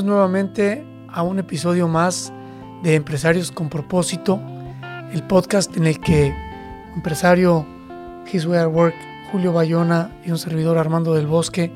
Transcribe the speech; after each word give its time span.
Nuevamente 0.00 0.86
a 1.08 1.22
un 1.22 1.38
episodio 1.38 1.86
más 1.86 2.32
de 2.82 2.94
Empresarios 2.94 3.52
con 3.52 3.68
propósito, 3.68 4.40
el 5.12 5.22
podcast 5.24 5.76
en 5.76 5.86
el 5.86 6.00
que 6.00 6.34
empresario 6.96 7.66
His 8.32 8.46
Way 8.46 8.58
at 8.58 8.68
Work, 8.68 8.94
Julio 9.30 9.52
Bayona 9.52 10.10
y 10.24 10.30
un 10.30 10.38
servidor 10.38 10.78
Armando 10.78 11.12
del 11.12 11.26
Bosque 11.26 11.70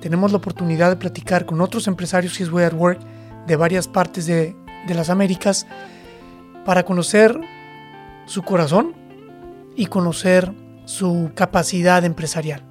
tenemos 0.00 0.30
la 0.30 0.38
oportunidad 0.38 0.90
de 0.90 0.96
platicar 0.96 1.44
con 1.44 1.60
otros 1.60 1.88
empresarios 1.88 2.38
His 2.38 2.52
Way 2.52 2.66
at 2.66 2.72
Work 2.72 3.00
de 3.48 3.56
varias 3.56 3.88
partes 3.88 4.26
de, 4.26 4.54
de 4.86 4.94
las 4.94 5.10
Américas 5.10 5.66
para 6.64 6.84
conocer 6.84 7.36
su 8.26 8.44
corazón 8.44 8.94
y 9.74 9.86
conocer 9.86 10.52
su 10.84 11.32
capacidad 11.34 12.04
empresarial. 12.04 12.62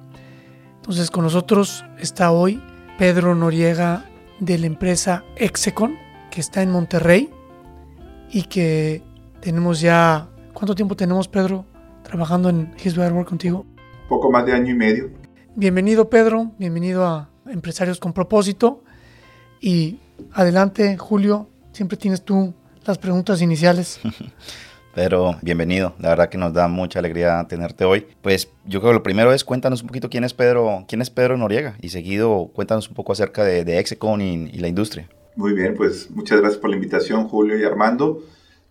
Entonces 0.76 1.10
con 1.10 1.24
nosotros 1.24 1.84
está 1.98 2.30
hoy 2.30 2.62
Pedro 2.98 3.34
Noriega 3.34 4.06
de 4.40 4.58
la 4.58 4.66
empresa 4.66 5.24
Execon, 5.36 5.96
que 6.30 6.40
está 6.40 6.62
en 6.62 6.70
Monterrey 6.70 7.30
y 8.30 8.42
que 8.44 9.02
tenemos 9.40 9.80
ya, 9.80 10.28
¿cuánto 10.52 10.74
tiempo 10.74 10.96
tenemos, 10.96 11.28
Pedro, 11.28 11.64
trabajando 12.02 12.48
en 12.48 12.74
His 12.82 12.96
Way 12.96 13.10
Work 13.10 13.28
contigo? 13.28 13.64
Poco 14.08 14.30
más 14.30 14.46
de 14.46 14.52
año 14.52 14.72
y 14.72 14.76
medio. 14.76 15.10
Bienvenido, 15.54 16.10
Pedro, 16.10 16.52
bienvenido 16.58 17.06
a 17.06 17.30
Empresarios 17.46 17.98
con 17.98 18.12
Propósito. 18.12 18.82
Y 19.60 19.98
adelante, 20.32 20.96
Julio, 20.98 21.48
siempre 21.72 21.96
tienes 21.96 22.22
tú 22.22 22.54
las 22.84 22.98
preguntas 22.98 23.40
iniciales. 23.42 24.00
Pero 24.96 25.36
bienvenido, 25.42 25.92
la 25.98 26.08
verdad 26.08 26.30
que 26.30 26.38
nos 26.38 26.54
da 26.54 26.68
mucha 26.68 27.00
alegría 27.00 27.44
tenerte 27.46 27.84
hoy. 27.84 28.06
Pues 28.22 28.50
yo 28.64 28.80
creo 28.80 28.92
que 28.92 28.96
lo 28.96 29.02
primero 29.02 29.30
es 29.30 29.44
cuéntanos 29.44 29.82
un 29.82 29.88
poquito 29.88 30.08
quién 30.08 30.24
es 30.24 30.32
Pedro, 30.32 30.86
quién 30.88 31.02
es 31.02 31.10
Pedro 31.10 31.36
Noriega 31.36 31.76
y 31.82 31.90
seguido 31.90 32.48
cuéntanos 32.54 32.88
un 32.88 32.94
poco 32.94 33.12
acerca 33.12 33.44
de, 33.44 33.62
de 33.62 33.78
Execon 33.78 34.22
y, 34.22 34.48
y, 34.50 34.58
la 34.58 34.68
industria. 34.68 35.06
Muy 35.36 35.52
bien, 35.52 35.74
pues 35.74 36.10
muchas 36.10 36.40
gracias 36.40 36.58
por 36.58 36.70
la 36.70 36.76
invitación 36.76 37.28
Julio 37.28 37.58
y 37.58 37.64
Armando. 37.64 38.22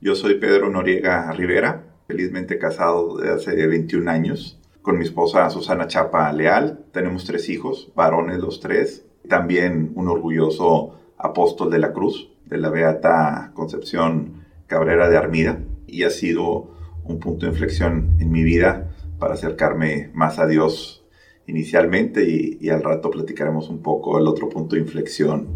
Yo 0.01 0.15
soy 0.15 0.39
Pedro 0.39 0.71
Noriega 0.71 1.31
Rivera, 1.31 1.83
felizmente 2.07 2.57
casado 2.57 3.17
desde 3.17 3.35
hace 3.35 3.67
21 3.67 4.09
años 4.09 4.59
con 4.81 4.97
mi 4.97 5.03
esposa 5.03 5.47
Susana 5.51 5.85
Chapa 5.85 6.33
Leal. 6.33 6.85
Tenemos 6.91 7.25
tres 7.25 7.49
hijos, 7.49 7.91
varones 7.95 8.39
los 8.39 8.61
tres, 8.61 9.05
también 9.29 9.91
un 9.93 10.07
orgulloso 10.07 10.99
apóstol 11.19 11.69
de 11.69 11.77
la 11.77 11.93
cruz, 11.93 12.31
de 12.45 12.57
la 12.57 12.69
Beata 12.69 13.51
Concepción 13.53 14.43
Cabrera 14.65 15.07
de 15.07 15.17
Armida 15.17 15.59
y 15.87 16.03
ha 16.03 16.09
sido 16.09 16.75
un 17.03 17.19
punto 17.19 17.45
de 17.45 17.51
inflexión 17.51 18.17
en 18.19 18.31
mi 18.31 18.43
vida 18.43 18.91
para 19.19 19.35
acercarme 19.35 20.09
más 20.13 20.39
a 20.39 20.47
Dios 20.47 21.05
inicialmente 21.47 22.25
y, 22.59 22.69
al 22.69 22.83
rato 22.83 23.11
platicaremos 23.11 23.69
un 23.69 23.81
poco 23.81 24.17
el 24.17 24.27
otro 24.27 24.49
punto 24.49 24.75
de 24.75 24.81
inflexión 24.81 25.47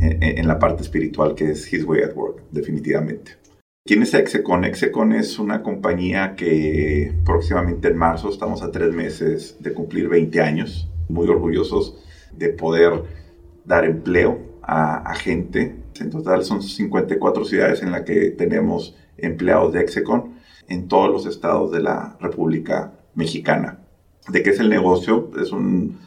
en, 0.00 0.22
en, 0.22 0.48
la 0.48 0.58
parte 0.58 0.82
espiritual 0.82 1.34
que 1.34 1.50
es 1.50 1.72
His 1.72 1.84
Way 1.84 2.02
at 2.02 2.16
Work, 2.16 2.42
definitivamente. 2.50 3.32
¿Quién 3.84 4.02
es 4.02 4.12
Execon? 4.14 4.64
Execon 4.64 5.12
es 5.12 5.38
una 5.38 5.62
compañía 5.62 6.34
que 6.36 7.14
próximamente 7.24 7.88
en 7.88 7.96
marzo 7.96 8.28
estamos 8.28 8.62
a 8.62 8.70
tres 8.70 8.92
meses 8.92 9.56
de 9.60 9.72
cumplir 9.72 10.08
20 10.08 10.40
años, 10.40 10.90
muy 11.08 11.28
orgullosos 11.28 11.96
de 12.36 12.50
poder 12.50 13.04
dar 13.64 13.84
empleo 13.84 14.40
a, 14.62 14.96
a 15.10 15.14
gente. 15.14 15.76
En 16.00 16.10
total 16.10 16.44
son 16.44 16.62
54 16.62 17.44
ciudades 17.44 17.82
en 17.82 17.92
las 17.92 18.02
que 18.02 18.30
tenemos 18.30 18.94
empleados 19.18 19.72
de 19.72 19.80
Execon 19.80 20.34
en 20.68 20.88
todos 20.88 21.10
los 21.10 21.26
estados 21.26 21.70
de 21.72 21.80
la 21.80 22.16
República 22.20 22.92
Mexicana. 23.14 23.80
¿De 24.28 24.42
qué 24.42 24.50
es 24.50 24.60
el 24.60 24.68
negocio? 24.68 25.30
Es 25.40 25.52
un 25.52 25.98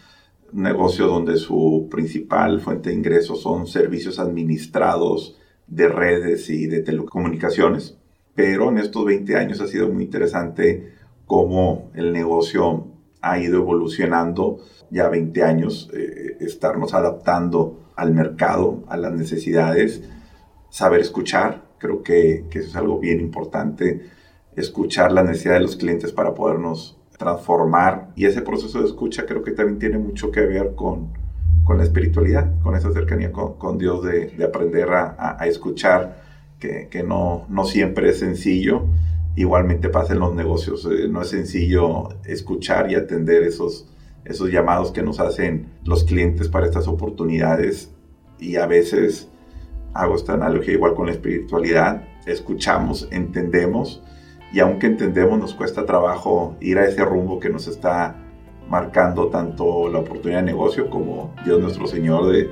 negocio 0.54 1.08
donde 1.08 1.38
su 1.38 1.88
principal 1.90 2.60
fuente 2.60 2.90
de 2.90 2.96
ingresos 2.96 3.42
son 3.42 3.68
servicios 3.68 4.20
administrados 4.20 5.38
de 5.68 5.88
redes 5.88 6.50
y 6.50 6.68
de 6.68 6.82
telecomunicaciones. 6.82 7.98
Pero 8.36 8.70
en 8.70 8.78
estos 8.78 9.06
20 9.06 9.36
años 9.36 9.62
ha 9.62 9.68
sido 9.68 9.90
muy 9.90 10.04
interesante 10.04 10.94
cómo 11.26 11.92
el 11.96 12.14
negocio 12.14 12.88
ha 13.22 13.40
ido 13.40 13.58
evolucionando. 13.60 14.60
Ya 14.90 15.10
20 15.10 15.44
años, 15.44 15.90
eh, 15.94 16.38
estarnos 16.42 16.94
adaptando 16.94 17.80
al 17.96 18.14
mercado, 18.14 18.84
a 18.88 18.98
las 18.98 19.14
necesidades, 19.14 20.04
saber 20.70 21.02
escuchar, 21.02 21.61
Creo 21.82 22.04
que, 22.04 22.46
que, 22.52 22.60
eso 22.60 22.70
es 22.70 22.76
algo 22.76 23.00
bien 23.00 23.20
importante, 23.20 24.06
escuchar 24.56 25.12
la 25.12 25.24
necesidad 25.24 25.56
de 25.56 25.62
los 25.62 25.76
clientes 25.76 26.12
para 26.12 26.36
podernos 26.36 26.96
transformar. 27.18 28.12
Y 28.16 28.26
ese 28.26 28.44
proceso 28.44 28.80
de 28.80 28.86
escucha 28.86 29.26
creo 29.26 29.42
que 29.42 29.52
también 29.52 29.80
tiene 29.80 29.98
mucho 29.98 30.32
que 30.32 30.42
ver 30.42 30.76
con, 30.76 31.10
con 31.64 31.80
la 31.80 31.84
espiritualidad, 31.84 32.60
con 32.62 32.76
esa 32.76 32.92
cercanía 32.92 33.32
con, 33.32 33.54
con 33.54 33.80
Dios, 33.80 34.04
de, 34.04 34.28
de 34.28 34.44
aprender 34.44 34.92
a, 34.92 35.38
a, 35.40 35.48
escuchar, 35.48 36.22
que, 36.60 36.88
que, 36.92 37.02
no, 37.02 37.48
no 37.50 37.66
siempre 37.66 38.10
es 38.10 38.20
sencillo. 38.20 38.86
Igualmente 39.36 39.90
pasa 39.90 40.14
en 40.14 40.20
los 40.20 40.36
negocios, 40.36 40.86
eh, 40.86 41.08
no 41.10 41.24
es 41.24 41.30
sencillo 41.30 42.10
escuchar 42.26 42.92
y 42.92 42.96
atender 42.96 43.42
esos, 43.42 43.88
esos 44.24 44.52
llamados 44.52 44.92
que 44.92 45.02
nos 45.02 45.20
hacen 45.20 45.68
los 45.84 46.04
clientes 46.04 46.48
para 46.48 46.68
estas 46.68 46.88
oportunidades 46.88 47.92
y 48.40 48.58
a 48.58 48.66
veces 48.68 49.30
hago 49.94 50.16
esta 50.16 50.34
analogía 50.34 50.74
igual 50.74 50.94
con 50.94 51.08
la 51.08 51.14
espiritualidad, 51.14 52.04
escuchamos, 52.26 53.08
entendemos 53.12 54.02
y 54.54 54.60
aunque 54.60 54.88
entendemos 54.88 55.40
nos 55.40 55.54
cuesta 55.54 55.86
trabajo 55.86 56.56
ir 56.60 56.78
a 56.78 56.86
ese 56.86 57.04
rumbo 57.06 57.40
que 57.40 57.50
nos 57.50 57.68
está 57.68 58.16
marcando 58.70 59.28
tanto 59.28 59.90
la 59.90 60.00
oportunidad 60.00 60.40
de 60.40 60.46
negocio 60.46 60.90
como 60.90 61.34
Dios 61.46 61.60
nuestro 61.60 61.88
Señor 61.88 62.32
de 62.32 62.50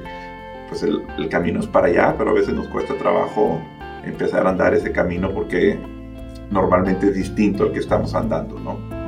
pues 0.67 0.83
el, 0.83 1.29
camino 1.29 1.59
es 1.59 1.67
para 1.67 1.87
allá, 1.87 2.15
pero 2.17 2.29
a 2.29 2.33
veces 2.33 2.53
nos 2.53 2.67
cuesta 2.67 2.95
trabajo 2.95 3.59
empezar 4.05 4.45
a 4.45 4.51
andar 4.51 4.73
ese 4.75 4.91
camino 4.91 5.33
porque 5.33 5.79
normalmente 6.51 7.07
es 7.07 7.15
distinto 7.15 7.63
al 7.63 7.71
que 7.71 7.79
estamos 7.79 8.13
andando, 8.13 8.59
¿no? 8.59 8.98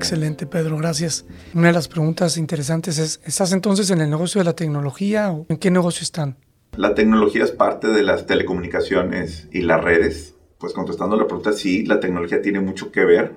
Excelente, 0.00 0.46
Pedro, 0.46 0.78
gracias. 0.78 1.26
Una 1.54 1.66
de 1.66 1.74
las 1.74 1.86
preguntas 1.86 2.38
interesantes 2.38 2.98
es, 2.98 3.20
¿estás 3.26 3.52
entonces 3.52 3.90
en 3.90 4.00
el 4.00 4.08
negocio 4.08 4.40
de 4.40 4.46
la 4.46 4.54
tecnología 4.54 5.30
o 5.30 5.44
en 5.50 5.58
qué 5.58 5.70
negocio 5.70 6.04
están? 6.04 6.38
La 6.74 6.94
tecnología 6.94 7.44
es 7.44 7.50
parte 7.50 7.88
de 7.88 8.02
las 8.02 8.24
telecomunicaciones 8.24 9.46
y 9.52 9.60
las 9.60 9.84
redes. 9.84 10.36
Pues 10.56 10.72
contestando 10.72 11.18
la 11.18 11.26
pregunta, 11.26 11.52
sí, 11.52 11.84
la 11.84 12.00
tecnología 12.00 12.40
tiene 12.40 12.60
mucho 12.60 12.90
que 12.90 13.04
ver, 13.04 13.34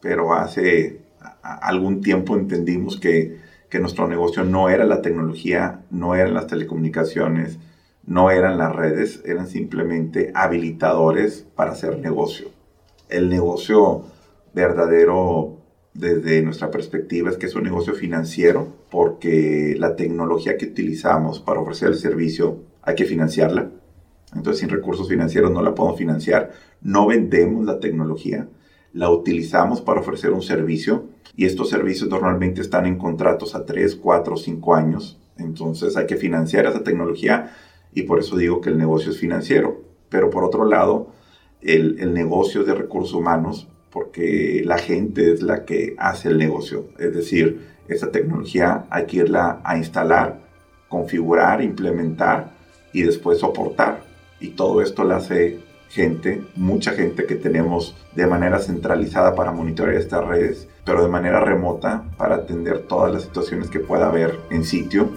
pero 0.00 0.32
hace 0.32 1.02
algún 1.42 2.00
tiempo 2.00 2.34
entendimos 2.34 2.98
que, 2.98 3.36
que 3.68 3.78
nuestro 3.78 4.08
negocio 4.08 4.42
no 4.42 4.70
era 4.70 4.86
la 4.86 5.02
tecnología, 5.02 5.82
no 5.90 6.14
eran 6.14 6.32
las 6.32 6.46
telecomunicaciones, 6.46 7.58
no 8.06 8.30
eran 8.30 8.56
las 8.56 8.74
redes, 8.74 9.20
eran 9.26 9.48
simplemente 9.48 10.32
habilitadores 10.34 11.46
para 11.54 11.72
hacer 11.72 11.98
negocio. 11.98 12.48
El 13.10 13.28
negocio 13.28 14.06
verdadero 14.54 15.59
desde 16.00 16.40
nuestra 16.42 16.70
perspectiva 16.70 17.30
es 17.30 17.36
que 17.36 17.46
es 17.46 17.54
un 17.54 17.64
negocio 17.64 17.94
financiero 17.94 18.74
porque 18.90 19.76
la 19.78 19.96
tecnología 19.96 20.56
que 20.56 20.66
utilizamos 20.66 21.40
para 21.40 21.60
ofrecer 21.60 21.88
el 21.88 21.96
servicio 21.96 22.62
hay 22.82 22.94
que 22.94 23.04
financiarla. 23.04 23.70
Entonces 24.34 24.60
sin 24.60 24.70
recursos 24.70 25.08
financieros 25.08 25.50
no 25.50 25.60
la 25.62 25.74
podemos 25.74 25.98
financiar. 25.98 26.52
No 26.80 27.06
vendemos 27.06 27.66
la 27.66 27.80
tecnología, 27.80 28.48
la 28.94 29.10
utilizamos 29.10 29.82
para 29.82 30.00
ofrecer 30.00 30.32
un 30.32 30.40
servicio 30.40 31.04
y 31.36 31.44
estos 31.44 31.68
servicios 31.68 32.08
normalmente 32.08 32.62
están 32.62 32.86
en 32.86 32.96
contratos 32.96 33.54
a 33.54 33.66
3, 33.66 33.96
4, 33.96 34.36
5 34.38 34.74
años. 34.74 35.20
Entonces 35.36 35.98
hay 35.98 36.06
que 36.06 36.16
financiar 36.16 36.64
esa 36.64 36.82
tecnología 36.82 37.54
y 37.92 38.02
por 38.04 38.20
eso 38.20 38.36
digo 38.36 38.62
que 38.62 38.70
el 38.70 38.78
negocio 38.78 39.10
es 39.10 39.18
financiero. 39.18 39.82
Pero 40.08 40.30
por 40.30 40.44
otro 40.44 40.64
lado, 40.64 41.12
el, 41.60 42.00
el 42.00 42.14
negocio 42.14 42.64
de 42.64 42.74
recursos 42.74 43.12
humanos 43.12 43.68
porque 43.90 44.62
la 44.64 44.78
gente 44.78 45.32
es 45.32 45.42
la 45.42 45.64
que 45.64 45.94
hace 45.98 46.28
el 46.28 46.38
negocio. 46.38 46.86
Es 46.98 47.14
decir, 47.14 47.68
esa 47.88 48.10
tecnología 48.10 48.86
hay 48.90 49.06
que 49.06 49.18
irla 49.18 49.60
a 49.64 49.76
instalar 49.76 50.50
configurar, 50.90 51.62
implementar 51.62 52.50
y 52.92 53.02
después 53.02 53.38
soportar. 53.38 54.02
Y 54.40 54.48
todo 54.48 54.82
esto 54.82 55.04
lo 55.04 55.16
hace 55.16 55.60
gente, 55.88 56.42
mucha 56.56 56.92
gente 56.92 57.24
que 57.24 57.36
tenemos 57.36 57.96
de 58.14 58.26
manera 58.26 58.58
centralizada 58.58 59.34
para 59.34 59.52
monitorear 59.52 59.96
estas 59.96 60.26
redes, 60.26 60.68
pero 60.84 61.02
de 61.02 61.08
manera 61.08 61.40
remota 61.40 62.04
para 62.18 62.36
atender 62.36 62.82
todas 62.82 63.12
las 63.12 63.22
situaciones 63.22 63.70
que 63.70 63.80
pueda 63.80 64.08
haber 64.08 64.38
en 64.50 64.64
sitio. 64.64 65.08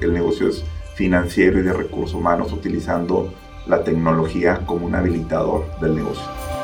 El 0.00 0.12
negocio 0.12 0.48
es 0.48 0.64
financiero 0.94 1.60
y 1.60 1.62
de 1.62 1.72
recursos 1.72 2.14
humanos 2.14 2.52
utilizando 2.52 3.32
la 3.66 3.84
tecnología 3.84 4.62
como 4.66 4.86
un 4.86 4.94
habilitador 4.94 5.64
del 5.80 5.94
negocio. 5.94 6.59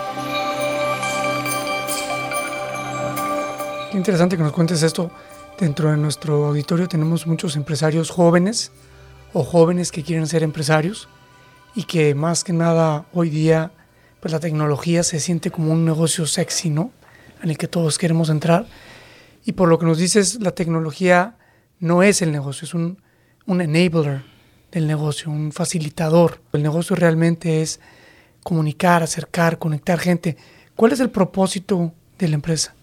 Qué 3.96 4.00
interesante 4.00 4.36
que 4.36 4.42
nos 4.42 4.52
cuentes 4.52 4.82
esto. 4.82 5.10
Dentro 5.58 5.90
de 5.90 5.96
nuestro 5.96 6.44
auditorio 6.44 6.86
tenemos 6.86 7.26
muchos 7.26 7.56
empresarios 7.56 8.10
jóvenes 8.10 8.70
o 9.32 9.42
jóvenes 9.42 9.90
que 9.90 10.02
quieren 10.02 10.26
ser 10.26 10.42
empresarios 10.42 11.08
y 11.74 11.84
que 11.84 12.14
más 12.14 12.44
que 12.44 12.52
nada 12.52 13.06
hoy 13.14 13.30
día 13.30 13.72
pues 14.20 14.32
la 14.32 14.38
tecnología 14.38 15.02
se 15.02 15.18
siente 15.18 15.50
como 15.50 15.72
un 15.72 15.86
negocio 15.86 16.26
sexy, 16.26 16.68
¿no? 16.68 16.90
En 17.42 17.48
el 17.48 17.56
que 17.56 17.68
todos 17.68 17.96
queremos 17.96 18.28
entrar. 18.28 18.66
Y 19.46 19.52
por 19.52 19.70
lo 19.70 19.78
que 19.78 19.86
nos 19.86 19.96
dices, 19.96 20.42
la 20.42 20.50
tecnología 20.50 21.38
no 21.80 22.02
es 22.02 22.20
el 22.20 22.32
negocio, 22.32 22.66
es 22.66 22.74
un, 22.74 23.00
un 23.46 23.62
enabler 23.62 24.24
del 24.72 24.86
negocio, 24.88 25.30
un 25.30 25.52
facilitador. 25.52 26.42
El 26.52 26.62
negocio 26.62 26.96
realmente 26.96 27.62
es 27.62 27.80
comunicar, 28.42 29.02
acercar, 29.02 29.58
conectar 29.58 29.98
gente. 29.98 30.36
¿Cuál 30.74 30.92
es 30.92 31.00
el 31.00 31.08
propósito 31.08 31.94
de 32.18 32.28
la 32.28 32.34
empresa? 32.34 32.75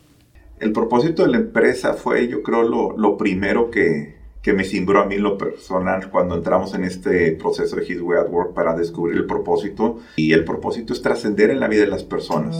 El 0.59 0.71
propósito 0.71 1.23
de 1.23 1.29
la 1.29 1.37
empresa 1.37 1.93
fue, 1.93 2.27
yo 2.27 2.43
creo, 2.43 2.63
lo, 2.63 2.97
lo 2.97 3.17
primero 3.17 3.71
que, 3.71 4.15
que, 4.41 4.53
me 4.53 4.63
cimbró 4.63 5.01
a 5.01 5.05
mí 5.05 5.17
lo 5.17 5.37
personal 5.37 6.09
cuando 6.09 6.35
entramos 6.35 6.73
en 6.73 6.83
este 6.83 7.31
proceso 7.33 7.75
de 7.75 7.83
His 7.83 8.01
Way 8.01 8.19
at 8.19 8.29
Work 8.29 8.53
para 8.53 8.75
descubrir 8.75 9.17
el 9.17 9.25
propósito. 9.25 9.99
Y 10.15 10.31
el 10.33 10.45
propósito 10.45 10.93
es 10.93 11.01
trascender 11.01 11.49
en 11.49 11.59
la 11.59 11.67
vida 11.67 11.81
de 11.81 11.87
las 11.87 12.03
personas. 12.03 12.55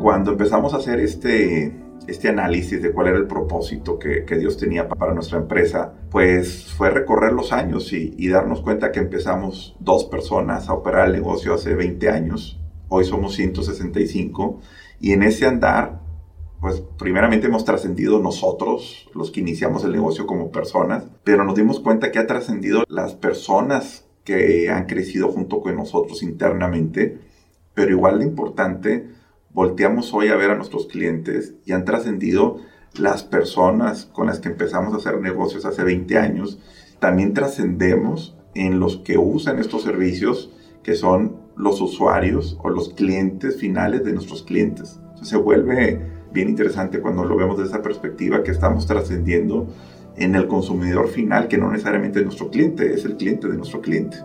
Cuando 0.00 0.30
empezamos 0.30 0.72
a 0.72 0.78
hacer 0.78 1.00
este, 1.00 1.74
este 2.06 2.28
análisis 2.28 2.80
de 2.80 2.92
cuál 2.92 3.08
era 3.08 3.18
el 3.18 3.26
propósito 3.26 3.98
que, 3.98 4.24
que, 4.24 4.38
Dios 4.38 4.56
tenía 4.56 4.88
para 4.88 5.12
nuestra 5.12 5.38
empresa, 5.38 5.92
pues 6.10 6.72
fue 6.72 6.90
recorrer 6.90 7.32
los 7.32 7.52
años 7.52 7.92
y, 7.92 8.14
y, 8.16 8.28
darnos 8.28 8.62
cuenta 8.62 8.92
que 8.92 9.00
empezamos 9.00 9.76
dos 9.80 10.04
personas 10.06 10.70
a 10.70 10.72
operar 10.72 11.08
el 11.08 11.12
negocio 11.12 11.52
hace 11.52 11.74
20 11.74 12.08
años 12.08 12.59
hoy 12.90 13.04
somos 13.06 13.34
165, 13.34 14.60
y 15.00 15.12
en 15.12 15.22
ese 15.22 15.46
andar, 15.46 16.00
pues 16.60 16.82
primeramente 16.98 17.46
hemos 17.46 17.64
trascendido 17.64 18.18
nosotros, 18.18 19.08
los 19.14 19.30
que 19.30 19.40
iniciamos 19.40 19.82
el 19.84 19.92
negocio 19.92 20.26
como 20.26 20.50
personas, 20.50 21.04
pero 21.24 21.44
nos 21.44 21.54
dimos 21.54 21.80
cuenta 21.80 22.12
que 22.12 22.18
ha 22.18 22.26
trascendido 22.26 22.84
las 22.88 23.14
personas 23.14 24.04
que 24.24 24.68
han 24.68 24.84
crecido 24.84 25.28
junto 25.28 25.62
con 25.62 25.76
nosotros 25.76 26.22
internamente, 26.22 27.18
pero 27.72 27.92
igual 27.92 28.18
de 28.18 28.26
importante, 28.26 29.08
volteamos 29.54 30.12
hoy 30.12 30.28
a 30.28 30.36
ver 30.36 30.50
a 30.50 30.56
nuestros 30.56 30.86
clientes 30.86 31.54
y 31.64 31.72
han 31.72 31.86
trascendido 31.86 32.58
las 32.98 33.22
personas 33.22 34.04
con 34.04 34.26
las 34.26 34.40
que 34.40 34.48
empezamos 34.48 34.92
a 34.92 34.98
hacer 34.98 35.20
negocios 35.20 35.64
hace 35.64 35.84
20 35.84 36.18
años, 36.18 36.58
también 36.98 37.34
trascendemos 37.34 38.36
en 38.54 38.80
los 38.80 38.98
que 38.98 39.16
usan 39.16 39.58
estos 39.58 39.82
servicios, 39.82 40.50
que 40.82 40.94
son 40.94 41.36
los 41.60 41.80
usuarios 41.80 42.56
o 42.62 42.70
los 42.70 42.90
clientes 42.94 43.56
finales 43.56 44.04
de 44.04 44.12
nuestros 44.12 44.42
clientes. 44.42 44.98
se 45.22 45.36
vuelve 45.36 46.00
bien 46.32 46.48
interesante 46.48 47.00
cuando 47.00 47.24
lo 47.24 47.36
vemos 47.36 47.58
desde 47.58 47.72
esa 47.72 47.82
perspectiva 47.82 48.42
que 48.42 48.52
estamos 48.52 48.86
trascendiendo 48.86 49.68
en 50.16 50.34
el 50.34 50.46
consumidor 50.46 51.08
final, 51.08 51.48
que 51.48 51.58
no 51.58 51.70
necesariamente 51.70 52.20
es 52.20 52.24
nuestro 52.24 52.50
cliente, 52.50 52.94
es 52.94 53.04
el 53.04 53.16
cliente 53.16 53.48
de 53.48 53.56
nuestro 53.56 53.82
cliente. 53.82 54.16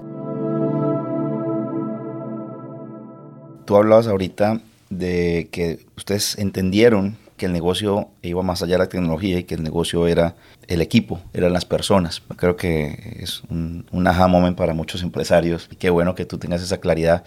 Tú 3.65 3.75
hablabas 3.75 4.07
ahorita 4.07 4.61
de 4.89 5.49
que 5.51 5.79
ustedes 5.97 6.37
entendieron 6.37 7.17
que 7.37 7.47
el 7.47 7.51
negocio 7.51 8.09
iba 8.21 8.41
más 8.43 8.61
allá 8.61 8.73
de 8.73 8.79
la 8.79 8.89
tecnología 8.89 9.39
y 9.39 9.43
que 9.43 9.55
el 9.55 9.63
negocio 9.63 10.07
era 10.07 10.35
el 10.67 10.81
equipo, 10.81 11.19
eran 11.33 11.53
las 11.53 11.65
personas. 11.65 12.21
Creo 12.37 12.55
que 12.55 13.17
es 13.19 13.43
un, 13.49 13.85
un 13.91 14.07
aha 14.07 14.27
moment 14.27 14.57
para 14.57 14.73
muchos 14.73 15.03
empresarios 15.03 15.67
y 15.71 15.75
qué 15.75 15.89
bueno 15.89 16.15
que 16.15 16.25
tú 16.25 16.37
tengas 16.37 16.61
esa 16.61 16.79
claridad. 16.79 17.23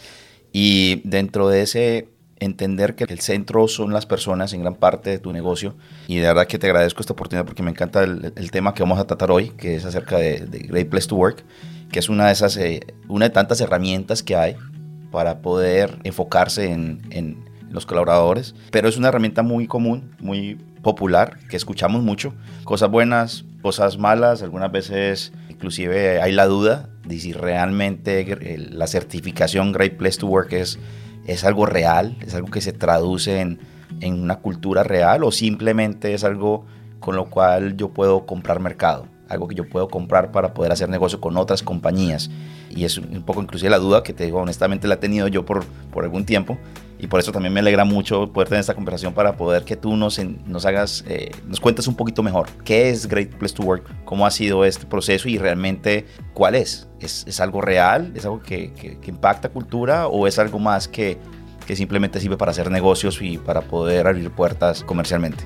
Y 0.53 1.03
dentro 1.05 1.49
de 1.49 1.63
ese 1.63 2.09
entender 2.41 2.95
que 2.95 3.05
el 3.05 3.21
centro 3.21 3.69
son 3.69 3.93
las 3.93 4.07
personas 4.07 4.53
en 4.53 4.63
gran 4.63 4.75
parte 4.75 5.11
de 5.11 5.19
tu 5.19 5.33
negocio 5.33 5.75
y 6.07 6.19
de 6.19 6.29
verdad 6.29 6.47
que 6.47 6.59
te 6.59 6.67
agradezco 6.67 7.01
esta 7.01 7.13
oportunidad 7.13 7.45
porque 7.45 7.63
me 7.63 7.71
encanta 7.71 8.05
el, 8.05 8.51
tema 8.51 8.75
que 8.75 8.83
vamos 8.83 8.99
a 8.99 9.07
tratar 9.07 9.31
hoy, 9.31 9.51
que 9.51 9.77
es 9.77 9.85
acerca 9.85 10.19
de, 10.19 10.47
de, 10.47 10.61
Great 10.61 10.89
Place 10.89 11.09
to 11.09 11.17
Work, 11.17 11.45
que 11.91 11.99
es 11.99 12.09
una 12.09 12.27
de 12.27 12.33
esas, 12.33 12.57
eh, 12.57 12.81
una 13.09 13.27
de 13.27 13.31
tantas 13.31 13.61
herramientas 13.61 14.23
que 14.23 14.37
hay 14.37 14.57
para 15.11 15.41
poder 15.41 15.99
enfocarse 16.05 16.71
en, 16.71 17.03
en 17.11 17.48
los 17.71 17.87
colaboradores, 17.87 18.55
pero 18.71 18.89
es 18.89 18.97
una 18.97 19.09
herramienta 19.09 19.43
muy 19.43 19.67
común, 19.67 20.11
muy 20.21 20.57
popular, 20.83 21.39
que 21.49 21.57
escuchamos 21.57 22.03
mucho. 22.03 22.35
Cosas 22.65 22.91
buenas, 22.91 23.45
cosas 23.63 23.99
malas, 23.99 24.43
algunas 24.43 24.73
veces 24.73 25.33
inclusive 25.49 26.21
hay 26.21 26.33
la 26.33 26.47
duda 26.47 26.89
de 27.05 27.19
si 27.19 27.33
realmente 27.33 28.37
la 28.71 28.87
certificación 28.87 29.73
Great 29.73 29.97
Place 29.97 30.19
to 30.19 30.27
Work 30.27 30.53
es, 30.53 30.79
es 31.27 31.45
algo 31.45 31.67
real, 31.67 32.17
es 32.25 32.35
algo 32.35 32.49
que 32.49 32.61
se 32.61 32.73
traduce 32.73 33.41
en, 33.41 33.59
en 34.01 34.21
una 34.21 34.37
cultura 34.37 34.83
real 34.83 35.25
o 35.25 35.33
simplemente 35.33 36.15
es 36.15 36.25
algo 36.25 36.65
con 37.01 37.17
lo 37.17 37.29
cual 37.31 37.77
yo 37.77 37.91
puedo 37.91 38.27
comprar 38.27 38.61
mercado 38.61 39.07
algo 39.29 39.49
que 39.49 39.55
yo 39.55 39.69
puedo 39.69 39.89
comprar 39.89 40.33
para 40.33 40.55
poder 40.55 40.73
hacer 40.73 40.89
negocio 40.89 41.21
con 41.21 41.37
otras 41.37 41.63
compañías. 41.63 42.31
Y 42.71 42.85
es 42.85 42.99
un 42.99 43.23
poco 43.23 43.43
inclusive 43.43 43.71
la 43.71 43.79
duda 43.79 44.03
que 44.03 44.13
te 44.13 44.25
digo, 44.25 44.41
honestamente 44.41 44.89
la 44.89 44.95
he 44.95 44.99
tenido 44.99 45.29
yo 45.29 45.45
por, 45.45 45.65
por 45.93 46.05
algún 46.05 46.25
tiempo. 46.25 46.59
Y 47.01 47.07
por 47.07 47.21
eso 47.21 47.31
también 47.31 47.55
me 47.55 47.61
alegra 47.61 47.85
mucho 47.85 48.33
poder 48.33 48.49
tener 48.49 48.61
esta 48.61 48.75
conversación 48.75 49.15
para 49.15 49.37
poder 49.37 49.63
que 49.63 49.77
tú 49.77 49.97
nos, 49.97 50.21
nos 50.47 50.67
hagas, 50.67 51.05
eh, 51.07 51.31
nos 51.47 51.61
cuentes 51.61 51.87
un 51.87 51.95
poquito 51.95 52.25
mejor 52.25 52.49
qué 52.65 52.91
es 52.91 53.07
Great 53.07 53.37
Place 53.37 53.55
to 53.55 53.63
Work, 53.63 54.05
cómo 54.05 54.27
ha 54.27 54.31
sido 54.33 54.65
este 54.65 54.85
proceso 54.85 55.29
y 55.29 55.39
realmente 55.39 56.07
cuál 56.35 56.57
es. 56.57 56.89
¿Es, 56.99 57.25
es 57.29 57.41
algo 57.41 57.61
real? 57.61 58.13
¿Es 58.17 58.25
algo 58.25 58.43
que, 58.43 58.73
que, 58.73 58.99
que, 58.99 59.11
impacta 59.11 59.49
cultura 59.51 60.09
o 60.09 60.27
es 60.27 60.41
algo 60.41 60.59
más 60.59 60.89
que, 60.89 61.19
que 61.65 61.77
simplemente 61.77 62.19
sirve 62.19 62.37
para 62.37 62.51
hacer 62.51 62.69
negocios 62.71 63.23
y 63.23 63.39
para 63.39 63.61
poder 63.61 64.09
abrir 64.09 64.31
puertas 64.33 64.83
comercialmente? 64.83 65.45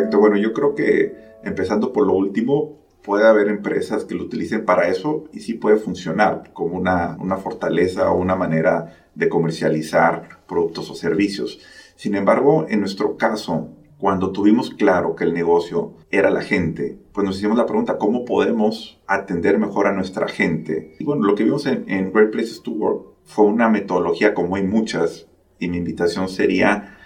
Perfecto, 0.00 0.18
bueno, 0.18 0.38
yo 0.38 0.54
creo 0.54 0.74
que 0.74 1.14
empezando 1.44 1.92
por 1.92 2.06
lo 2.06 2.14
último, 2.14 2.78
puede 3.02 3.26
haber 3.26 3.48
empresas 3.48 4.06
que 4.06 4.14
lo 4.14 4.24
utilicen 4.24 4.64
para 4.64 4.88
eso 4.88 5.24
y 5.30 5.40
sí 5.40 5.52
puede 5.52 5.76
funcionar 5.76 6.54
como 6.54 6.78
una, 6.78 7.18
una 7.20 7.36
fortaleza 7.36 8.10
o 8.10 8.18
una 8.18 8.34
manera 8.34 8.96
de 9.14 9.28
comercializar 9.28 10.40
productos 10.48 10.90
o 10.90 10.94
servicios. 10.94 11.60
Sin 11.96 12.14
embargo, 12.14 12.64
en 12.70 12.80
nuestro 12.80 13.18
caso, 13.18 13.68
cuando 13.98 14.32
tuvimos 14.32 14.70
claro 14.70 15.14
que 15.16 15.24
el 15.24 15.34
negocio 15.34 15.92
era 16.10 16.30
la 16.30 16.40
gente, 16.40 16.98
pues 17.12 17.26
nos 17.26 17.36
hicimos 17.36 17.58
la 17.58 17.66
pregunta, 17.66 17.98
¿cómo 17.98 18.24
podemos 18.24 19.02
atender 19.06 19.58
mejor 19.58 19.86
a 19.86 19.92
nuestra 19.92 20.28
gente? 20.28 20.94
Y 20.98 21.04
bueno, 21.04 21.26
lo 21.26 21.34
que 21.34 21.44
vimos 21.44 21.66
en, 21.66 21.84
en 21.90 22.10
Great 22.10 22.30
Places 22.30 22.62
to 22.62 22.70
Work 22.70 23.02
fue 23.24 23.44
una 23.44 23.68
metodología 23.68 24.32
como 24.32 24.56
hay 24.56 24.62
muchas, 24.62 25.26
y 25.58 25.68
mi 25.68 25.76
invitación 25.76 26.30
sería 26.30 26.96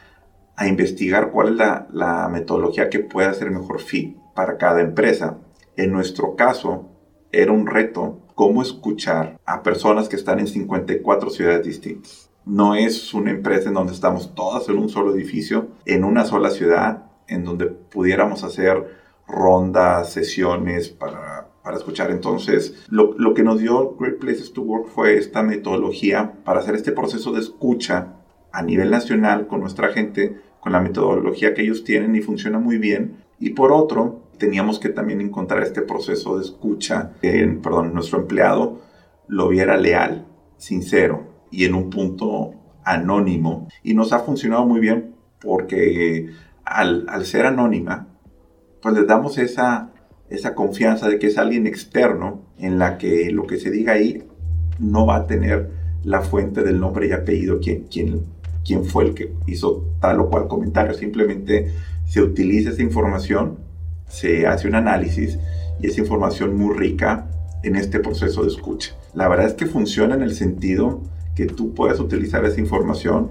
a 0.56 0.68
investigar 0.68 1.30
cuál 1.30 1.49
es 1.49 1.54
la, 1.54 1.88
la 1.92 2.28
metodología 2.28 2.88
que 2.88 3.00
puede 3.00 3.28
hacer 3.28 3.50
mejor 3.50 3.80
fit 3.80 4.16
para 4.34 4.56
cada 4.56 4.80
empresa. 4.80 5.38
En 5.76 5.92
nuestro 5.92 6.37
caso, 6.37 6.90
era 7.32 7.52
un 7.52 7.66
reto 7.66 8.20
cómo 8.34 8.62
escuchar 8.62 9.40
a 9.44 9.62
personas 9.62 10.08
que 10.08 10.16
están 10.16 10.40
en 10.40 10.46
54 10.46 11.30
ciudades 11.30 11.64
distintas. 11.64 12.30
No 12.44 12.75
es 12.75 13.14
una 13.14 13.30
empresa 13.30 13.68
en 13.68 13.75
donde 13.75 13.92
estamos 13.92 14.34
todas 14.34 14.68
en 14.68 14.78
un 14.78 14.88
solo 14.88 15.14
edificio, 15.14 15.68
en 15.87 16.04
una 16.04 16.25
sola 16.25 16.50
ciudad, 16.50 17.06
en 17.26 17.44
donde 17.44 17.66
pudiéramos 17.66 18.44
hacer 18.44 19.02
rondas, 19.26 20.12
sesiones 20.12 20.90
para, 20.90 21.49
para 21.62 21.76
escuchar. 21.76 22.11
Entonces, 22.11 22.84
lo, 22.88 23.14
lo, 23.16 23.32
que 23.32 23.42
nos 23.42 23.61
dio 23.61 23.96
Great 23.96 24.18
Places 24.18 24.52
to 24.52 24.62
Work 24.62 24.88
fue 24.88 25.16
esta 25.16 25.42
metodología 25.42 26.34
para 26.44 26.61
hacer 26.61 26.75
este 26.75 26.92
proceso 26.92 27.32
de 27.32 27.40
escucha 27.40 28.16
a 28.54 28.62
nivel 28.62 28.90
nacional 28.90 29.49
con 29.49 29.61
nuestra 29.61 29.88
gente, 29.88 30.40
con 30.61 30.73
la 30.73 30.80
metodología 30.80 31.54
que 31.54 31.62
ellos 31.62 31.82
tienen 31.82 32.14
y 32.14 32.20
funciona 32.20 32.61
muy 32.61 32.78
bien. 32.78 33.16
Y 33.40 33.50
por 33.50 33.73
otro, 33.73 34.23
teníamos 34.38 34.78
que 34.78 34.90
también 34.90 35.20
encontrar 35.20 35.62
este 35.62 35.82
proceso 35.82 36.38
de 36.38 36.44
escucha, 36.44 37.12
que, 37.20 37.46
perdón, 37.61 37.92
nuestro 37.92 38.20
empleado 38.20 38.80
lo 39.26 39.49
viera 39.49 39.76
leal, 39.76 40.26
sincero 40.56 41.26
y 41.50 41.64
en 41.64 41.75
un 41.75 41.90
punto 41.90 42.54
anónimo. 42.84 43.68
Y 43.82 43.94
nos 43.94 44.12
ha 44.12 44.20
funcionado 44.20 44.64
muy 44.64 44.78
bien 44.80 45.16
porque 45.40 46.30
al, 46.64 47.06
al 47.08 47.26
ser 47.26 47.46
anónima, 47.46 48.06
pues 48.80 48.94
les 48.94 49.06
damos 49.08 49.37
esa, 49.38 49.90
esa 50.30 50.54
confianza 50.54 51.08
de 51.08 51.18
que 51.18 51.26
es 51.26 51.38
alguien 51.38 51.66
externo 51.66 52.42
en 52.58 52.78
la 52.78 52.99
que 52.99 53.32
lo 53.32 53.49
que 53.49 53.58
se 53.58 53.73
diga 53.73 53.94
ahí 53.94 54.23
no 54.78 55.06
va 55.06 55.16
a 55.16 55.26
tener 55.26 55.70
la 56.04 56.20
fuente 56.20 56.62
del 56.62 56.78
nombre 56.78 57.08
y 57.08 57.12
apellido, 57.12 57.58
quién, 57.61 57.87
quién, 57.90 58.23
quién 58.64 58.85
fue 58.85 59.04
el 59.04 59.14
que 59.14 59.33
hizo 59.47 59.85
tal 60.00 60.21
o 60.21 60.30
cual 60.30 60.49
comentario. 60.49 60.94
Simplemente 60.94 61.73
se 62.06 62.23
utiliza 62.23 62.71
esa 62.71 62.83
información, 62.83 63.59
se 64.09 64.47
hace 64.47 64.68
un 64.68 64.75
análisis 64.75 65.38
y 65.80 65.87
esa 65.87 66.00
información 66.00 66.56
muy 66.56 66.75
rica 66.75 67.28
en 67.62 67.76
este 67.76 68.00
proceso 68.00 68.42
de 68.42 68.49
escucha. 68.49 68.94
La 69.14 69.28
verdad 69.28 69.47
es 69.47 69.54
que 69.54 69.66
funciona 69.66 70.14
en 70.14 70.23
el 70.23 70.35
sentido 70.35 71.00
que 71.35 71.47
tú 71.47 71.75
puedes 71.75 71.99
utilizar 72.00 72.44
esa 72.44 72.61
información, 72.61 73.30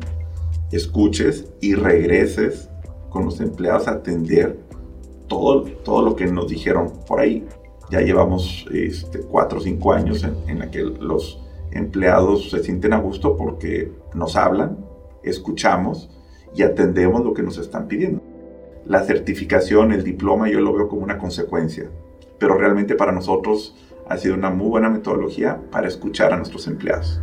escuches 0.72 1.46
y 1.62 1.76
regreses 1.76 2.70
con 3.10 3.26
los 3.26 3.40
empleados 3.40 3.88
a 3.88 3.92
atender 3.92 4.60
todo, 5.28 5.64
todo 5.64 6.04
lo 6.04 6.16
que 6.16 6.26
nos 6.26 6.48
dijeron 6.48 6.92
por 7.08 7.20
ahí. 7.20 7.46
Ya 7.92 8.02
llevamos 8.02 8.66
este, 8.74 9.20
cuatro 9.20 9.60
o 9.60 9.62
cinco 9.62 9.94
años 9.94 10.24
en, 10.24 10.36
en 10.48 10.60
la 10.60 10.72
que 10.72 10.80
los 10.80 11.40
empleados 11.72 12.50
se 12.50 12.64
sienten 12.64 12.94
a 12.94 12.98
gusto 12.98 13.38
porque 13.38 13.92
nos 14.14 14.36
hablan, 14.36 14.78
escuchamos 15.24 16.10
y 16.56 16.64
atendemos 16.64 17.24
lo 17.24 17.34
que 17.34 17.44
nos 17.44 17.58
están 17.58 17.88
pidiendo. 17.88 18.22
La 18.86 19.04
certificación, 19.04 19.92
el 19.92 20.04
diploma, 20.04 20.50
yo 20.50 20.60
lo 20.60 20.74
veo 20.74 20.88
como 20.88 21.04
una 21.04 21.18
consecuencia, 21.18 21.90
pero 22.38 22.58
realmente 22.58 22.96
para 22.96 23.12
nosotros 23.12 23.76
ha 24.10 24.18
sido 24.18 24.36
una 24.36 24.50
muy 24.50 24.68
buena 24.68 24.90
metodología 24.90 25.60
para 25.72 25.88
escuchar 25.88 26.34
a 26.34 26.38
nuestros 26.38 26.68
empleados. 26.68 27.22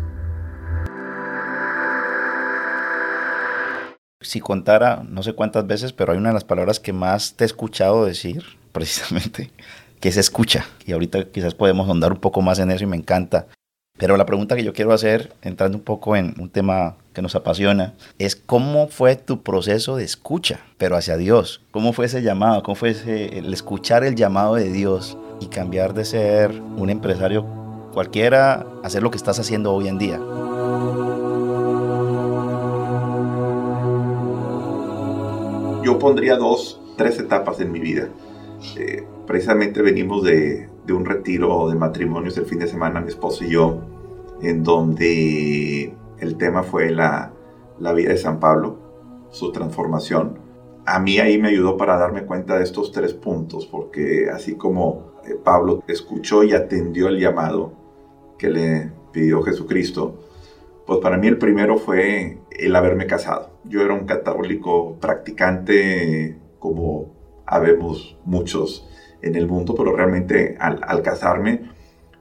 Si 4.23 4.40
contara, 4.40 5.02
no 5.09 5.23
sé 5.23 5.33
cuántas 5.33 5.66
veces, 5.66 5.92
pero 5.92 6.12
hay 6.12 6.19
una 6.19 6.28
de 6.28 6.35
las 6.35 6.45
palabras 6.45 6.78
que 6.78 6.92
más 6.92 7.35
te 7.37 7.45
he 7.45 7.47
escuchado 7.47 8.04
decir, 8.04 8.45
precisamente, 8.73 9.50
que 10.00 10.12
se 10.12 10.21
escucha. 10.21 10.66
Y 10.87 10.92
ahorita 10.92 11.25
quizás 11.30 11.54
podemos 11.54 11.88
ahondar 11.88 12.12
un 12.12 12.21
poco 12.21 12.42
más 12.42 12.59
en 12.59 12.71
eso 12.71 12.85
y 12.85 12.87
me 12.87 12.97
encanta. 12.97 13.47
Pero 14.00 14.16
la 14.16 14.25
pregunta 14.25 14.57
que 14.57 14.64
yo 14.64 14.73
quiero 14.73 14.95
hacer, 14.95 15.35
entrando 15.42 15.76
un 15.76 15.85
poco 15.85 16.16
en 16.16 16.35
un 16.40 16.49
tema 16.49 16.97
que 17.12 17.21
nos 17.21 17.37
apasiona, 17.37 17.92
es 18.19 18.35
cómo 18.35 18.88
fue 18.88 19.14
tu 19.14 19.42
proceso 19.42 19.97
de 19.97 20.04
escucha, 20.04 20.61
pero 20.78 20.97
hacia 20.97 21.19
Dios. 21.19 21.61
¿Cómo 21.71 21.92
fue 21.92 22.07
ese 22.07 22.23
llamado? 22.23 22.62
¿Cómo 22.62 22.76
fue 22.76 22.92
el 23.37 23.52
escuchar 23.52 24.02
el 24.02 24.14
llamado 24.14 24.54
de 24.54 24.73
Dios 24.73 25.19
y 25.38 25.49
cambiar 25.49 25.92
de 25.92 26.07
ser 26.07 26.50
un 26.78 26.88
empresario 26.88 27.45
cualquiera 27.92 28.66
a 28.83 28.87
hacer 28.87 29.02
lo 29.02 29.11
que 29.11 29.19
estás 29.19 29.38
haciendo 29.38 29.75
hoy 29.75 29.88
en 29.88 29.99
día? 29.99 30.19
Yo 35.85 35.99
pondría 35.99 36.37
dos, 36.37 36.80
tres 36.97 37.19
etapas 37.19 37.61
en 37.61 37.71
mi 37.71 37.80
vida. 37.80 38.09
Eh, 38.78 39.04
precisamente 39.26 39.83
venimos 39.83 40.25
de, 40.25 40.71
de 40.90 40.97
un 40.97 41.04
retiro 41.04 41.68
de 41.68 41.76
matrimonios 41.76 42.37
el 42.37 42.47
fin 42.47 42.59
de 42.59 42.66
semana, 42.66 43.00
mi 43.00 43.09
esposo 43.09 43.44
y 43.44 43.50
yo, 43.50 43.80
en 44.42 44.64
donde 44.64 45.94
el 46.18 46.37
tema 46.37 46.64
fue 46.64 46.90
la, 46.90 47.32
la 47.78 47.92
vida 47.92 48.11
de 48.11 48.16
San 48.16 48.40
Pablo, 48.40 48.76
su 49.30 49.52
transformación. 49.52 50.40
A 50.85 50.99
mí 50.99 51.20
ahí 51.20 51.38
me 51.38 51.50
ayudó 51.50 51.76
para 51.76 51.97
darme 51.97 52.25
cuenta 52.25 52.59
de 52.59 52.64
estos 52.64 52.90
tres 52.90 53.14
puntos, 53.14 53.66
porque 53.66 54.30
así 54.30 54.56
como 54.56 55.12
eh, 55.25 55.37
Pablo 55.42 55.85
escuchó 55.87 56.42
y 56.42 56.54
atendió 56.54 57.06
el 57.06 57.20
llamado 57.20 57.73
que 58.37 58.50
le 58.50 58.90
pidió 59.12 59.42
Jesucristo, 59.42 60.16
pues 60.87 60.99
para 60.99 61.18
mí 61.18 61.28
el 61.28 61.38
primero 61.38 61.78
fue 61.78 62.38
el 62.50 62.75
haberme 62.75 63.06
casado. 63.06 63.50
Yo 63.62 63.82
era 63.82 63.94
un 63.94 64.06
católico 64.06 64.97
practicante, 65.00 66.37
como 66.59 67.14
habemos 67.47 68.18
muchos 68.25 68.89
en 69.23 69.35
el 69.37 69.47
mundo, 69.47 69.75
pero 69.75 69.95
realmente 69.95 70.57
al, 70.59 71.03
casarme, 71.03 71.71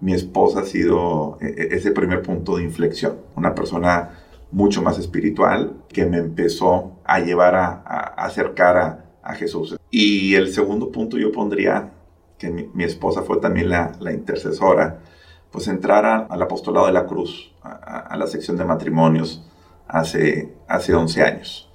mi 0.01 0.13
esposa 0.13 0.61
ha 0.61 0.65
sido 0.65 1.37
e, 1.41 1.47
e, 1.47 1.75
ese 1.75 1.91
primer 1.91 2.21
punto 2.21 2.57
de 2.57 2.63
inflexión. 2.63 3.17
Una 3.35 3.55
persona 3.55 4.11
mucho 4.51 4.81
más 4.81 4.97
espiritual 4.97 5.73
que 5.89 6.05
me 6.05 6.17
empezó 6.17 6.99
a 7.03 7.19
llevar 7.19 7.55
a, 7.55 7.71
acercar 8.17 8.77
a, 8.77 9.05
Jesús. 9.35 9.77
Y 9.91 10.33
el 10.33 10.51
segundo 10.51 10.91
punto 10.91 11.15
yo 11.19 11.31
pondría 11.31 11.91
que 12.39 12.49
mi, 12.49 12.83
esposa 12.83 13.21
fue 13.21 13.37
también 13.37 13.69
la, 13.69 13.95
intercesora, 14.11 15.03
pues 15.51 15.67
entrar 15.67 16.27
al 16.27 16.41
apostolado 16.41 16.87
de 16.87 16.93
la 16.93 17.05
cruz, 17.05 17.53
a, 17.61 18.17
la 18.17 18.25
sección 18.25 18.57
de 18.57 18.65
matrimonios 18.65 19.47
hace, 19.87 20.55
hace 20.67 20.95
11 20.95 21.21
años. 21.21 21.71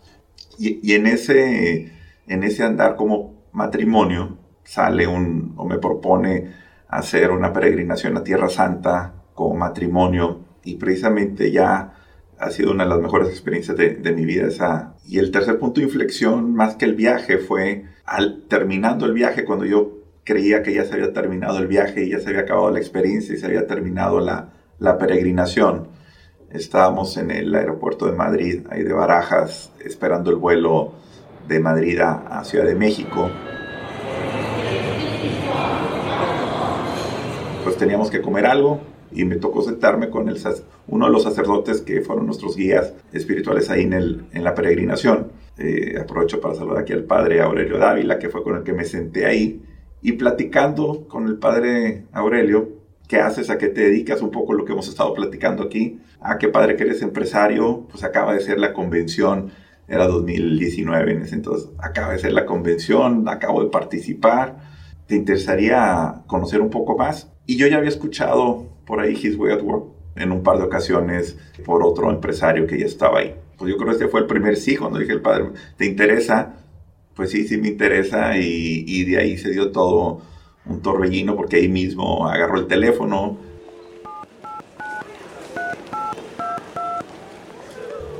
Y, 0.58 0.80
y, 0.82 0.94
en, 0.94 1.06
ese, 1.06 1.92
en 2.26 2.42
ese 2.42 2.64
andar 2.64 2.96
como 2.96 3.34
matrimonio, 3.52 4.36
sale 4.64 5.06
un, 5.06 5.54
o 5.56 5.66
me 5.66 5.78
propone 5.78 6.52
hacer 6.88 7.30
una 7.30 7.52
peregrinación 7.52 8.16
a 8.16 8.24
Tierra 8.24 8.48
Santa 8.48 9.14
como 9.34 9.54
matrimonio 9.54 10.40
y 10.64 10.76
precisamente 10.76 11.50
ya 11.50 11.92
ha 12.38 12.50
sido 12.50 12.72
una 12.72 12.84
de 12.84 12.90
las 12.90 13.00
mejores 13.00 13.28
experiencias 13.28 13.76
de, 13.76 14.12
mi 14.12 14.24
vida 14.24 14.48
esa. 14.48 14.94
Y 15.06 15.18
el 15.18 15.30
tercer 15.30 15.58
punto 15.58 15.80
de 15.80 15.86
inflexión, 15.86 16.54
más 16.54 16.76
que 16.76 16.84
el 16.84 16.94
viaje, 16.94 17.38
fue 17.38 17.84
al 18.04 18.44
terminando 18.48 19.06
el 19.06 19.12
viaje, 19.12 19.44
cuando 19.44 19.64
yo 19.64 19.98
creía 20.24 20.62
que 20.62 20.74
ya 20.74 20.84
se 20.84 20.94
había 20.94 21.12
terminado 21.12 21.58
el 21.58 21.66
viaje 21.66 22.04
y 22.04 22.10
ya 22.10 22.20
se 22.20 22.30
había 22.30 22.42
acabado 22.42 22.70
la 22.70 22.78
experiencia 22.78 23.34
y 23.34 23.38
se 23.38 23.46
había 23.46 23.66
terminado 23.66 24.20
la, 24.20 24.50
la 24.78 24.98
peregrinación. 24.98 25.88
Estábamos 26.50 27.16
en 27.16 27.30
el 27.30 27.54
aeropuerto 27.54 28.06
de 28.06 28.12
Madrid, 28.12 28.66
ahí 28.70 28.82
de 28.82 28.92
Barajas, 28.92 29.72
esperando 29.84 30.30
el 30.30 30.36
vuelo 30.36 30.92
de 31.48 31.60
Madrid 31.60 32.00
a 32.00 32.42
Ciudad 32.44 32.64
de 32.64 32.74
México. 32.74 33.30
Pues 37.64 37.76
teníamos 37.78 38.10
que 38.10 38.20
comer 38.20 38.44
algo 38.44 38.80
y 39.10 39.24
me 39.24 39.36
tocó 39.36 39.62
sentarme 39.62 40.10
con 40.10 40.32
uno 40.88 41.06
de 41.06 41.12
los 41.12 41.22
sacerdotes 41.22 41.80
que 41.80 42.02
fueron 42.02 42.26
nuestros 42.26 42.56
guías 42.56 42.92
espirituales 43.12 43.70
ahí 43.70 43.82
en, 43.82 43.94
el, 43.94 44.26
en 44.32 44.44
la 44.44 44.54
peregrinación. 44.54 45.32
Eh, 45.56 45.96
aprovecho 46.00 46.40
para 46.40 46.54
saludar 46.54 46.78
aquí 46.78 46.92
al 46.92 47.04
padre 47.04 47.40
Aurelio 47.40 47.78
Dávila, 47.78 48.18
que 48.18 48.28
fue 48.28 48.42
con 48.42 48.56
el 48.56 48.64
que 48.64 48.72
me 48.72 48.84
senté 48.84 49.24
ahí, 49.24 49.62
y 50.02 50.12
platicando 50.12 51.06
con 51.08 51.26
el 51.26 51.36
padre 51.36 52.04
Aurelio, 52.12 52.72
¿qué 53.08 53.18
haces? 53.18 53.50
¿A 53.50 53.56
qué 53.56 53.68
te 53.68 53.82
dedicas? 53.82 54.20
Un 54.20 54.30
poco 54.30 54.52
lo 54.52 54.64
que 54.64 54.72
hemos 54.72 54.88
estado 54.88 55.14
platicando 55.14 55.62
aquí. 55.62 56.00
Ah, 56.20 56.36
qué 56.38 56.48
padre 56.48 56.76
que 56.76 56.82
eres 56.82 57.02
empresario, 57.02 57.86
pues 57.90 58.02
acaba 58.04 58.34
de 58.34 58.40
ser 58.40 58.58
la 58.58 58.72
convención, 58.72 59.52
era 59.86 60.06
2019 60.06 61.12
en 61.12 61.22
ese 61.22 61.36
entonces, 61.36 61.70
acaba 61.78 62.12
de 62.12 62.18
ser 62.18 62.32
la 62.32 62.46
convención, 62.46 63.28
acabo 63.28 63.62
de 63.62 63.70
participar. 63.70 64.56
¿Te 65.06 65.14
interesaría 65.14 66.22
conocer 66.26 66.60
un 66.60 66.70
poco 66.70 66.96
más? 66.96 67.33
Y 67.46 67.56
yo 67.56 67.66
ya 67.66 67.76
había 67.76 67.90
escuchado 67.90 68.66
por 68.86 69.00
ahí 69.00 69.12
His 69.12 69.36
Way 69.36 69.52
at 69.52 69.62
Work 69.62 69.86
en 70.16 70.32
un 70.32 70.42
par 70.42 70.58
de 70.58 70.64
ocasiones 70.64 71.36
por 71.64 71.82
otro 71.82 72.10
empresario 72.10 72.66
que 72.66 72.78
ya 72.78 72.86
estaba 72.86 73.20
ahí. 73.20 73.34
Pues 73.58 73.70
yo 73.70 73.76
creo 73.76 73.88
que 73.88 73.94
este 73.94 74.08
fue 74.08 74.20
el 74.20 74.26
primer 74.26 74.56
sí, 74.56 74.76
cuando 74.76 74.98
dije 74.98 75.12
el 75.12 75.20
padre, 75.20 75.50
¿te 75.76 75.86
interesa? 75.86 76.56
Pues 77.14 77.30
sí, 77.30 77.46
sí 77.46 77.56
me 77.58 77.68
interesa 77.68 78.36
y, 78.38 78.84
y 78.86 79.04
de 79.04 79.18
ahí 79.18 79.36
se 79.36 79.50
dio 79.50 79.70
todo 79.70 80.22
un 80.66 80.80
torbellino 80.80 81.36
porque 81.36 81.56
ahí 81.56 81.68
mismo 81.68 82.26
agarró 82.26 82.58
el 82.58 82.66
teléfono, 82.66 83.36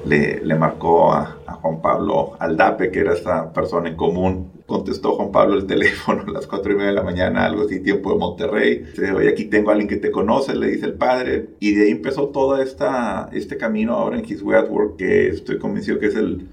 le, 0.05 0.45
le 0.45 0.55
marcó 0.55 1.13
a, 1.13 1.39
Juan 1.65 1.81
Pablo 1.81 2.37
Aldape, 2.39 2.91
que 2.91 3.01
era 3.01 3.15
esta 3.15 3.51
persona 3.51 3.89
en 3.89 3.97
común. 3.97 4.53
Contestó 4.67 5.13
Juan 5.13 5.33
Pablo 5.33 5.55
el 5.55 5.67
teléfono 5.67 6.23
a 6.27 6.31
las 6.31 6.47
cuatro 6.47 6.73
y 6.73 6.75
media 6.75 6.89
de 6.89 6.95
la 6.95 7.03
mañana, 7.03 7.47
algo 7.47 7.63
así, 7.63 7.81
tiempo 7.81 8.13
de 8.13 8.19
Monterrey. 8.19 8.81
Dice, 8.81 9.13
oye, 9.13 9.31
aquí 9.31 9.47
tengo 9.47 9.71
a 9.71 9.73
alguien 9.73 9.89
que 9.89 9.97
te 9.97 10.11
conoce, 10.11 10.55
le 10.55 10.67
dice 10.67 10.85
el 10.85 10.93
padre. 10.93 11.55
Y 11.61 11.75
de 11.75 11.85
ahí 11.87 11.93
empezó 11.93 12.29
todo 12.29 12.61
esta, 12.61 13.31
este 13.33 13.57
camino 13.57 13.95
ahora 13.95 14.19
en 14.19 14.27
His 14.27 14.43
Way 14.43 14.59
at 14.59 14.69
Work, 14.69 14.97
que 14.99 15.29
estoy 15.29 15.59
convencido 15.59 15.99
que 15.99 16.09
es 16.09 16.17
el 16.17 16.51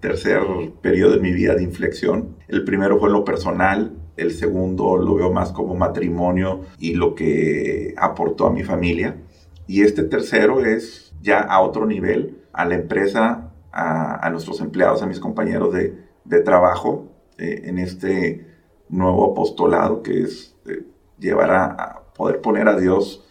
tercer 0.00 0.40
periodo 0.80 1.12
de 1.12 1.20
mi 1.20 1.32
vida 1.32 1.54
de 1.54 1.62
inflexión. 1.62 2.36
El 2.48 2.64
primero 2.64 2.98
fue 2.98 3.10
lo 3.10 3.22
personal, 3.22 3.92
el 4.16 4.30
segundo 4.30 4.96
lo 4.96 5.16
veo 5.16 5.30
más 5.30 5.52
como 5.52 5.74
matrimonio 5.74 6.62
y 6.78 6.94
lo 6.94 7.14
que 7.14 7.92
aportó 7.98 8.46
a 8.46 8.50
mi 8.50 8.62
familia. 8.62 9.18
Y 9.66 9.82
este 9.82 10.04
tercero 10.04 10.64
es 10.64 11.12
ya 11.20 11.40
a 11.40 11.60
otro 11.60 11.84
nivel, 11.84 12.38
a 12.54 12.64
la 12.64 12.76
empresa, 12.76 13.50
a, 13.76 14.30
nuestros 14.30 14.60
empleados, 14.60 15.02
a 15.02 15.06
mis 15.06 15.18
compañeros 15.18 15.74
de, 15.74 15.98
de 16.24 16.40
trabajo 16.40 17.08
eh, 17.38 17.62
en 17.64 17.78
este 17.78 18.46
nuevo 18.88 19.32
apostolado 19.32 20.02
que 20.02 20.22
es 20.22 20.54
eh, 20.66 20.84
llevar 21.18 21.50
a, 21.50 22.00
poder 22.14 22.40
poner 22.40 22.68
a 22.68 22.78
Dios 22.78 23.26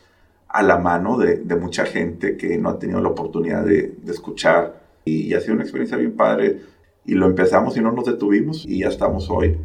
a 0.50 0.62
la 0.62 0.78
mano 0.78 1.18
de, 1.18 1.38
mucha 1.56 1.86
gente 1.86 2.36
que 2.36 2.58
no 2.58 2.70
ha 2.70 2.78
tenido 2.78 3.00
la 3.00 3.08
oportunidad 3.10 3.64
de, 3.64 3.96
de 4.02 4.12
escuchar 4.12 4.84
y, 5.06 5.30
y, 5.30 5.34
ha 5.34 5.40
sido 5.40 5.54
una 5.54 5.64
experiencia 5.64 5.98
bien 5.98 6.18
padre 6.18 6.62
y 7.06 7.14
lo 7.14 7.28
empezamos 7.28 7.78
y 7.78 7.82
no 7.82 7.94
nos 7.94 8.06
detuvimos 8.06 8.66
y 8.66 8.80
ya 8.80 8.90
estamos 8.90 9.30
hoy 9.30 9.58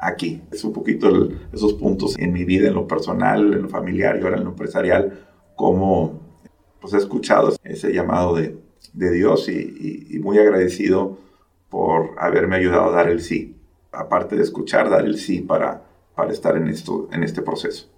aquí. 0.00 0.42
Es 0.50 0.64
un 0.64 0.72
poquito 0.72 1.10
esos 1.52 1.74
puntos 1.74 2.18
en 2.18 2.32
mi 2.32 2.44
vida, 2.44 2.68
en 2.68 2.74
lo 2.74 2.86
personal, 2.86 3.52
en 3.52 3.62
lo 3.62 3.68
familiar 3.68 4.16
y 4.16 4.22
ahora 4.22 4.38
en 4.38 4.44
lo 4.44 4.50
empresarial, 4.50 5.26
como 5.54 6.20
pues 6.80 6.94
he 6.94 6.96
escuchado 6.96 7.54
ese 7.62 7.92
llamado 7.92 8.36
de, 8.36 8.56
de 8.92 9.10
Dios 9.10 9.48
y, 9.48 10.18
muy 10.22 10.38
agradecido 10.38 11.18
por 11.70 12.14
haberme 12.18 12.56
ayudado 12.56 12.90
a 12.90 12.96
dar 12.96 13.08
el 13.08 13.20
sí. 13.20 13.56
Aparte 13.92 14.36
de 14.36 14.42
escuchar, 14.42 14.90
dar 14.90 15.04
el 15.04 15.18
sí 15.18 15.40
para, 15.40 15.82
para 16.14 16.32
estar 16.32 16.56
en, 16.56 16.68
esto, 16.68 17.08
en 17.12 17.22
este 17.22 17.42
proceso. 17.42 17.88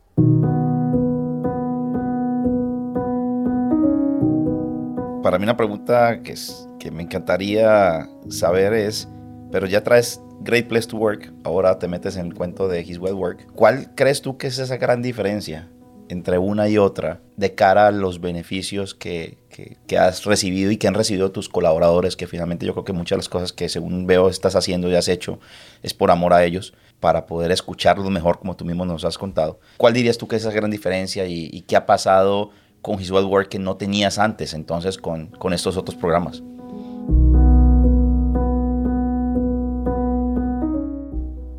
para 5.30 5.38
mí 5.38 5.44
una 5.44 5.56
pregunta 5.56 6.22
que, 6.24 6.32
es, 6.32 6.68
que 6.80 6.90
me 6.90 7.04
encantaría 7.04 8.08
saber 8.28 8.72
es, 8.72 9.08
pero 9.52 9.68
ya 9.68 9.84
traes 9.84 10.20
Great 10.40 10.66
Place 10.66 10.88
to 10.88 10.96
Work, 10.96 11.32
ahora 11.44 11.78
te 11.78 11.86
metes 11.86 12.16
en 12.16 12.26
el 12.26 12.34
cuento 12.34 12.66
de 12.66 12.80
His 12.80 12.98
Well 12.98 13.14
Work. 13.14 13.52
¿Cuál 13.54 13.94
crees 13.94 14.22
tú 14.22 14.36
que 14.36 14.48
es 14.48 14.58
esa 14.58 14.76
gran 14.76 15.02
diferencia 15.02 15.68
entre 16.10 16.38
una 16.38 16.68
y 16.68 16.76
otra 16.76 17.20
de 17.36 17.54
cara 17.54 17.86
a 17.86 17.90
los 17.92 18.20
beneficios 18.20 18.94
que, 18.94 19.38
que, 19.86 19.96
has 19.96 20.24
recibido 20.24 20.72
y 20.72 20.76
que 20.76 20.88
han 20.88 20.94
recibido 20.94 21.30
tus 21.30 21.48
colaboradores? 21.48 22.16
Que 22.16 22.26
finalmente 22.26 22.66
yo 22.66 22.72
creo 22.72 22.84
que 22.84 22.92
muchas 22.92 23.16
de 23.16 23.18
las 23.18 23.28
cosas 23.28 23.52
que 23.52 23.68
según 23.68 24.08
veo 24.08 24.28
estás 24.28 24.56
haciendo 24.56 24.90
y 24.90 24.96
has 24.96 25.06
hecho 25.06 25.38
es 25.84 25.94
por 25.94 26.10
amor 26.10 26.32
a 26.32 26.44
ellos, 26.44 26.74
para 26.98 27.26
poder 27.26 27.52
escucharlos 27.52 28.10
mejor 28.10 28.40
como 28.40 28.56
tú 28.56 28.64
mismo 28.64 28.84
nos 28.84 29.04
has 29.04 29.16
contado. 29.18 29.60
¿Cuál 29.76 29.94
dirías 29.94 30.18
tú 30.18 30.26
que 30.26 30.36
es 30.36 30.42
esa 30.42 30.52
gran 30.52 30.70
diferencia 30.70 31.26
y, 31.26 31.62
qué 31.62 31.76
ha 31.76 31.86
pasado 31.86 32.50
con 32.82 33.00
His 33.00 33.12
Well 33.12 33.26
Work 33.26 33.48
que 33.48 33.58
no 33.60 33.76
tenías 33.76 34.18
antes 34.18 34.52
entonces 34.52 34.98
con, 34.98 35.28
con 35.28 35.52
estos 35.52 35.76
otros 35.76 35.96
programas? 35.96 36.42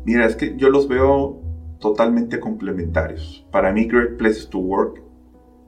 Mira, 0.04 0.26
es 0.26 0.36
que 0.36 0.56
yo 0.58 0.68
los 0.68 0.88
veo 0.88 1.41
totalmente 1.82 2.38
complementarios. 2.38 3.44
Para 3.50 3.72
mí, 3.72 3.86
Great 3.86 4.16
Places 4.16 4.48
to 4.48 4.58
Work 4.58 5.02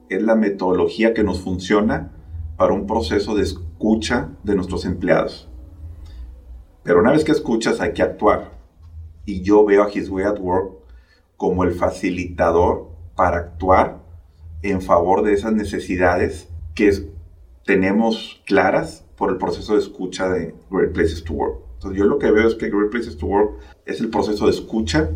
es 0.09 0.23
la 0.23 0.37
metodología 0.37 1.12
que 1.12 1.25
nos 1.25 1.40
funciona 1.40 2.12
para 2.56 2.73
un 2.73 2.87
proceso 2.87 3.35
de 3.35 3.42
escucha 3.42 4.30
de 4.44 4.54
nuestros 4.54 4.85
empleados. 4.85 5.50
Pero 6.85 7.00
una 7.00 7.11
vez 7.11 7.25
que 7.25 7.33
escuchas 7.33 7.80
hay 7.80 7.92
que 7.92 8.02
actuar. 8.02 8.52
Y 9.26 9.42
yo 9.42 9.64
veo 9.64 9.83
a 9.83 9.90
His 9.92 10.09
Way 10.09 10.25
at 10.25 10.38
Work 10.38 10.75
como 11.37 11.64
el 11.64 11.73
facilitador 11.73 12.90
para 13.16 13.38
actuar 13.38 13.99
en 14.62 14.80
favor 14.80 15.25
de 15.25 15.33
esas 15.33 15.52
necesidades 15.52 16.49
que 16.76 17.11
tenemos 17.64 18.40
claras 18.47 19.04
por 19.16 19.30
el 19.30 19.38
proceso 19.38 19.75
de 19.75 19.80
escucha 19.80 20.28
de 20.28 20.54
Great 20.71 20.92
Places 20.92 21.25
to 21.25 21.33
Work. 21.33 21.59
Entonces 21.75 21.99
yo 21.99 22.04
lo 22.04 22.18
que 22.18 22.30
veo 22.30 22.47
es 22.47 22.54
que 22.54 22.71
Great 22.71 22.90
Places 22.90 23.18
to 23.18 23.26
Work 23.26 23.59
es 23.85 24.00
el 24.00 24.11
proceso 24.11 24.44
de 24.44 24.52
escucha 24.52 25.11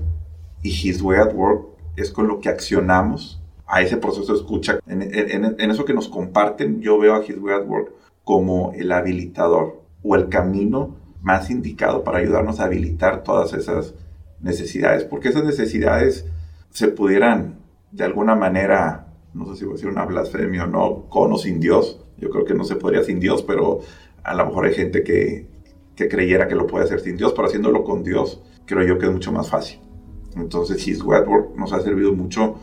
y 0.62 0.68
His 0.68 1.02
Way 1.02 1.20
at 1.20 1.34
Work 1.34 1.66
es 1.96 2.10
con 2.10 2.28
lo 2.28 2.40
que 2.40 2.48
accionamos 2.48 3.40
a 3.66 3.82
ese 3.82 3.96
proceso 3.96 4.32
de 4.32 4.38
escucha. 4.38 4.80
En, 4.86 5.70
eso 5.70 5.84
que 5.84 5.94
nos 5.94 6.08
comparten, 6.08 6.80
yo 6.80 6.98
veo 6.98 7.14
a 7.14 7.24
His 7.24 7.38
Way 7.38 7.54
at 7.54 7.66
Work 7.66 7.92
como 8.24 8.72
el 8.74 8.90
habilitador 8.92 9.82
o 10.02 10.16
el 10.16 10.28
camino 10.28 10.96
más 11.22 11.50
indicado 11.50 12.04
para 12.04 12.18
ayudarnos 12.18 12.60
a 12.60 12.64
habilitar 12.64 13.22
todas 13.22 13.52
esas 13.52 13.94
necesidades, 14.40 15.04
porque 15.04 15.28
esas 15.28 15.44
necesidades 15.44 16.26
se 16.70 16.88
pudieran 16.88 17.58
de 17.90 18.04
alguna 18.04 18.34
manera, 18.34 19.08
no 19.34 19.46
sé 19.46 19.56
si 19.56 19.64
voy 19.64 19.72
a 19.72 19.76
decir 19.76 19.88
una 19.88 20.04
blasfemia 20.04 20.64
o 20.64 20.66
no, 20.66 21.08
con 21.08 21.32
o 21.32 21.38
sin 21.38 21.58
Dios, 21.58 22.00
yo 22.18 22.30
creo 22.30 22.44
que 22.44 22.54
no 22.54 22.64
se 22.64 22.76
podría 22.76 23.02
sin 23.02 23.20
Dios, 23.20 23.42
pero 23.42 23.80
a 24.22 24.34
lo 24.34 24.46
mejor 24.46 24.66
hay 24.66 24.74
gente 24.74 25.02
que, 25.02 25.46
que 25.96 26.08
creyera 26.08 26.48
que 26.48 26.54
lo 26.54 26.66
puede 26.66 26.84
hacer 26.84 27.00
sin 27.00 27.16
Dios, 27.16 27.32
pero 27.34 27.48
haciéndolo 27.48 27.84
con 27.84 28.04
Dios, 28.04 28.42
creo 28.66 28.86
yo 28.86 28.98
que 28.98 29.06
es 29.06 29.12
mucho 29.12 29.32
más 29.32 29.48
fácil. 29.48 29.80
Entonces, 30.38 30.86
His 30.86 31.02
Word 31.02 31.54
nos 31.56 31.72
ha 31.72 31.80
servido 31.80 32.12
mucho 32.12 32.56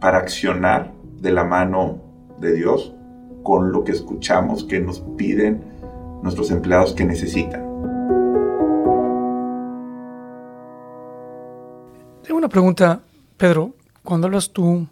para 0.00 0.18
accionar 0.18 0.92
de 1.20 1.32
la 1.32 1.44
mano 1.44 2.00
de 2.40 2.52
Dios 2.54 2.94
con 3.42 3.72
lo 3.72 3.84
que 3.84 3.92
escuchamos 3.92 4.64
que 4.64 4.80
nos 4.80 5.00
piden 5.16 5.64
nuestros 6.22 6.50
empleados 6.50 6.92
que 6.92 7.04
necesitan. 7.04 7.62
Tengo 12.22 12.38
una 12.38 12.48
pregunta, 12.48 13.02
Pedro. 13.36 13.74
Cuando 14.04 14.26
hablas 14.26 14.50
tú 14.50 14.86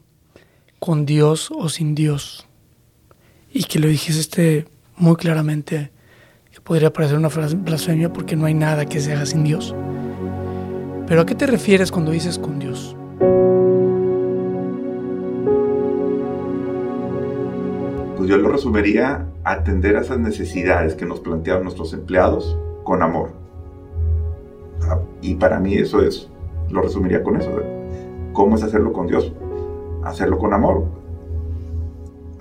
con 0.78 1.04
Dios 1.06 1.50
o 1.50 1.68
sin 1.68 1.94
Dios, 1.94 2.46
y 3.52 3.64
que 3.64 3.78
lo 3.78 3.88
dijiste 3.88 4.66
muy 4.96 5.16
claramente, 5.16 5.90
podría 6.62 6.92
parecer 6.92 7.16
una 7.18 7.28
blasfemia 7.28 8.12
porque 8.12 8.36
no 8.36 8.46
hay 8.46 8.54
nada 8.54 8.86
que 8.86 9.00
se 9.00 9.12
haga 9.12 9.26
sin 9.26 9.44
Dios. 9.44 9.74
Pero 11.10 11.22
¿a 11.22 11.26
qué 11.26 11.34
te 11.34 11.48
refieres 11.48 11.90
cuando 11.90 12.12
dices 12.12 12.38
con 12.38 12.60
Dios? 12.60 12.94
Pues 18.16 18.30
yo 18.30 18.36
lo 18.36 18.48
resumiría 18.48 19.26
atender 19.42 19.96
a 19.96 20.02
esas 20.02 20.20
necesidades 20.20 20.94
que 20.94 21.06
nos 21.06 21.18
plantearon 21.18 21.64
nuestros 21.64 21.94
empleados 21.94 22.56
con 22.84 23.02
amor. 23.02 23.32
Ah, 24.82 25.00
y 25.20 25.34
para 25.34 25.58
mí 25.58 25.74
eso 25.74 26.00
es, 26.00 26.28
lo 26.70 26.80
resumiría 26.80 27.24
con 27.24 27.40
eso. 27.40 27.50
¿Cómo 28.32 28.54
es 28.54 28.62
hacerlo 28.62 28.92
con 28.92 29.08
Dios? 29.08 29.32
Hacerlo 30.04 30.38
con 30.38 30.54
amor 30.54 31.00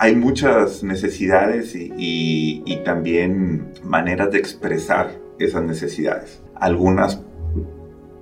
hay 0.01 0.15
muchas 0.15 0.81
necesidades 0.81 1.75
y, 1.75 2.81
también 2.85 3.73
maneras 3.83 4.31
de 4.31 4.37
expresar 4.37 5.11
esas 5.39 5.63
necesidades. 5.63 6.41
Algunas 6.55 7.21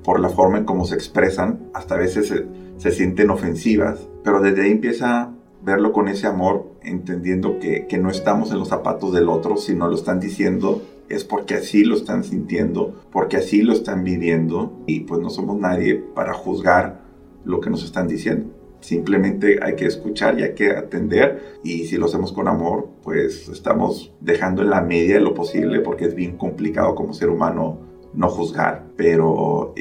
por 0.08 0.22
la 0.22 0.30
forma 0.30 0.58
en 0.58 0.64
cómo 0.64 0.86
se 0.86 0.96
expresan, 0.96 1.70
hasta 1.74 1.96
a 1.96 1.98
veces 1.98 2.34
se, 2.78 2.92
sienten 2.94 3.30
ofensivas, 3.30 4.08
pero 4.24 4.40
desde 4.40 4.62
ahí 4.62 4.72
empieza 4.72 5.22
a 5.22 5.34
verlo 5.62 5.92
con 5.92 6.08
ese 6.08 6.28
amor, 6.28 6.72
entendiendo 6.82 7.60
que, 7.60 7.88
que 7.88 7.98
no 7.98 8.10
estamos 8.10 8.50
en 8.54 8.60
los 8.60 8.70
zapatos 8.70 9.12
del 9.12 9.28
otro, 9.28 9.58
sino 9.58 9.86
lo 9.90 9.96
están 9.96 10.22
diciendo 10.22 10.82
es 11.10 11.26
porque 11.26 11.56
así 11.56 11.84
lo 11.84 11.96
están 11.96 12.24
sintiendo, 12.24 13.04
porque 13.12 13.36
así 13.36 13.62
lo 13.64 13.74
están 13.74 14.06
viviendo 14.06 14.82
y 14.88 15.02
pues 15.02 15.20
no 15.20 15.30
somos 15.30 15.58
nadie 15.60 15.96
para 15.96 16.34
juzgar 16.34 17.02
lo 17.44 17.60
que 17.60 17.70
nos 17.70 17.84
están 17.84 18.08
diciendo. 18.08 18.54
Simplemente 18.80 19.60
hay 19.62 19.76
que 19.76 19.88
escuchar 19.88 20.40
y 20.40 20.44
hay 20.44 20.54
que 20.54 20.72
atender 20.72 21.60
y 21.66 21.84
si 21.88 21.98
lo 21.98 22.06
hacemos 22.06 22.32
con 22.32 22.48
amor, 22.48 22.88
pues 23.04 23.50
estamos 23.50 24.14
dejando 24.22 24.62
en 24.62 24.70
la 24.70 24.80
media 24.80 25.16
de 25.16 25.22
lo 25.22 25.34
posible 25.34 25.82
porque 25.82 26.06
es 26.06 26.16
bien 26.16 26.38
complicado 26.38 26.96
como 26.96 27.14
ser 27.14 27.30
humano 27.30 27.87
no 28.18 28.30
juzgar, 28.30 28.84
pero 28.98 29.74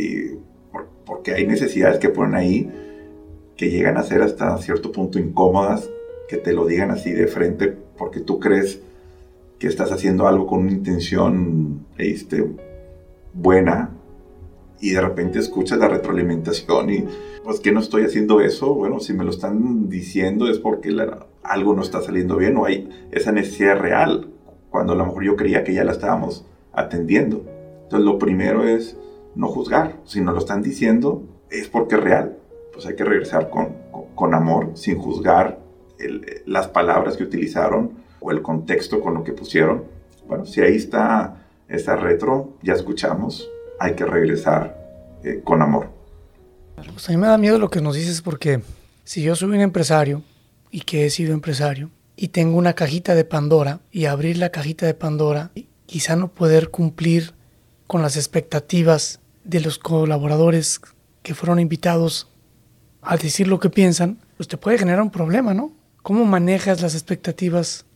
porque 1.07 1.33
hay 1.33 1.47
necesidades 1.47 1.99
que 1.99 2.11
ponen 2.11 2.35
ahí 2.35 2.71
que 3.57 3.71
llegan 3.71 3.97
a 3.97 4.03
ser 4.03 4.21
hasta 4.21 4.57
cierto 4.59 4.93
punto 4.93 5.19
incómodas, 5.19 5.89
que 6.29 6.37
te 6.37 6.53
lo 6.53 6.67
digan 6.67 6.91
así 6.91 7.13
de 7.13 7.27
frente 7.27 7.75
porque 7.97 8.21
tú 8.21 8.39
crees 8.39 8.81
que 9.59 9.69
estás 9.69 9.91
haciendo 9.91 10.29
algo 10.29 10.47
con 10.47 10.61
una 10.61 10.73
intención 10.73 11.87
este, 11.97 12.47
buena 13.33 13.91
y 14.81 14.91
de 14.91 15.01
repente 15.01 15.39
escuchas 15.39 15.79
la 15.79 15.89
retroalimentación 15.89 16.91
y 16.91 17.05
pues 17.43 17.61
que 17.61 17.73
no 17.73 17.81
estoy 17.81 18.03
haciendo 18.03 18.43
eso, 18.43 18.75
bueno, 18.75 19.01
si 19.01 19.15
me 19.15 19.25
lo 19.25 19.31
están 19.31 19.89
diciendo 19.89 20.51
es 20.51 20.59
porque 20.59 20.95
algo 21.43 21.75
no 21.75 21.81
está 21.81 22.03
saliendo 22.03 22.37
bien 22.37 22.59
o 22.59 22.67
hay 22.67 22.91
esa 23.13 23.33
necesidad 23.33 23.79
real, 23.79 24.29
cuando 24.69 24.93
a 24.93 24.97
lo 24.97 25.07
mejor 25.07 25.25
yo 25.25 25.37
creía 25.37 25.65
que 25.65 25.73
ya 25.73 25.85
la 25.85 25.93
estábamos 25.93 26.45
atendiendo. 26.75 27.56
Entonces 27.87 28.05
lo 28.05 28.19
primero 28.19 28.67
es 28.67 28.97
no 29.37 29.47
juzgar, 29.47 30.01
si 30.05 30.21
nos 30.21 30.35
lo 30.35 30.41
están 30.41 30.61
diciendo 30.61 31.23
es 31.51 31.69
porque 31.69 31.95
es 31.95 32.01
real, 32.01 32.37
pues 32.73 32.85
hay 32.87 32.97
que 32.97 33.05
regresar 33.05 33.49
con, 33.49 33.77
con, 34.17 34.35
amor, 34.35 34.73
sin 34.75 34.99
juzgar 34.99 35.61
las 36.47 36.67
palabras 36.67 37.17
que 37.17 37.23
utilizaron 37.23 37.93
o 38.19 38.33
el 38.33 38.43
contexto 38.43 39.01
con 39.01 39.15
lo 39.15 39.23
que 39.23 39.33
pusieron. 39.33 39.85
Bueno, 40.27 40.45
si 40.47 40.61
ahí 40.63 40.75
está 40.75 41.47
esa 41.69 41.95
retro, 41.95 42.55
ya 42.61 42.75
escuchamos, 42.75 43.49
hay 43.79 43.95
que 43.95 44.05
regresar 44.05 44.77
eh, 45.23 45.41
con 45.45 45.63
amor. 45.63 45.91
Pues 46.75 47.09
a 47.09 47.13
mí 47.13 47.19
me 47.19 47.29
da 47.29 47.39
miedo 47.39 47.59
lo 47.61 47.71
que 47.71 47.81
nos 47.81 47.95
dices 47.95 48.21
porque 48.21 48.63
si 49.05 49.23
yo 49.23 49.37
soy 49.37 49.51
un 49.51 49.61
empresario 49.61 50.23
y 50.71 50.81
que 50.81 51.07
he 51.07 51.11
sido 51.11 51.33
empresario 51.33 51.91
y 52.17 52.29
tengo 52.29 52.59
una 52.59 52.73
cajita 52.73 53.15
de 53.15 53.25
Pandora 53.25 53.79
y 53.93 54.07
abrir 54.07 54.39
la 54.39 54.51
cajita 54.51 54.87
de 54.87 54.95
Pandora, 54.95 55.53
quizá 55.87 56.17
no 56.17 56.29
poder 56.29 56.71
cumplir 56.71 57.33
con 57.87 58.03
las 58.03 58.17
expectativas 58.17 59.21
de 59.45 59.61
los 59.61 59.79
colaboradores 59.79 60.81
que 61.23 61.35
fueron 61.35 61.61
invitados 61.61 62.29
a 63.03 63.17
decir 63.17 63.49
lo 63.49 63.61
que 63.61 63.71
piensan, 63.71 64.19
pues 64.37 64.49
te 64.49 64.57
puede 64.57 64.79
generar 64.79 65.03
un 65.03 65.11
problema, 65.11 65.55
¿no? 65.55 65.73
¿Cómo 66.03 66.25
manejas 66.25 66.83
las 66.83 66.95
expectativas 66.95 67.87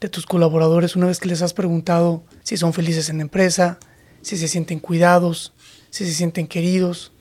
de 0.00 0.08
tus 0.08 0.26
colaboradores 0.26 0.96
una 0.96 1.06
vez 1.06 1.20
que 1.20 1.28
les 1.28 1.42
has 1.42 1.52
preguntado 1.52 2.22
si 2.42 2.56
son 2.56 2.72
felices 2.72 3.10
en 3.10 3.18
la 3.18 3.22
empresa, 3.22 3.78
si 4.22 4.36
se 4.36 4.48
sienten 4.48 4.80
cuidados, 4.80 5.52
si 5.90 6.06
se 6.06 6.12
sienten 6.12 6.46
queridos. 6.46 7.12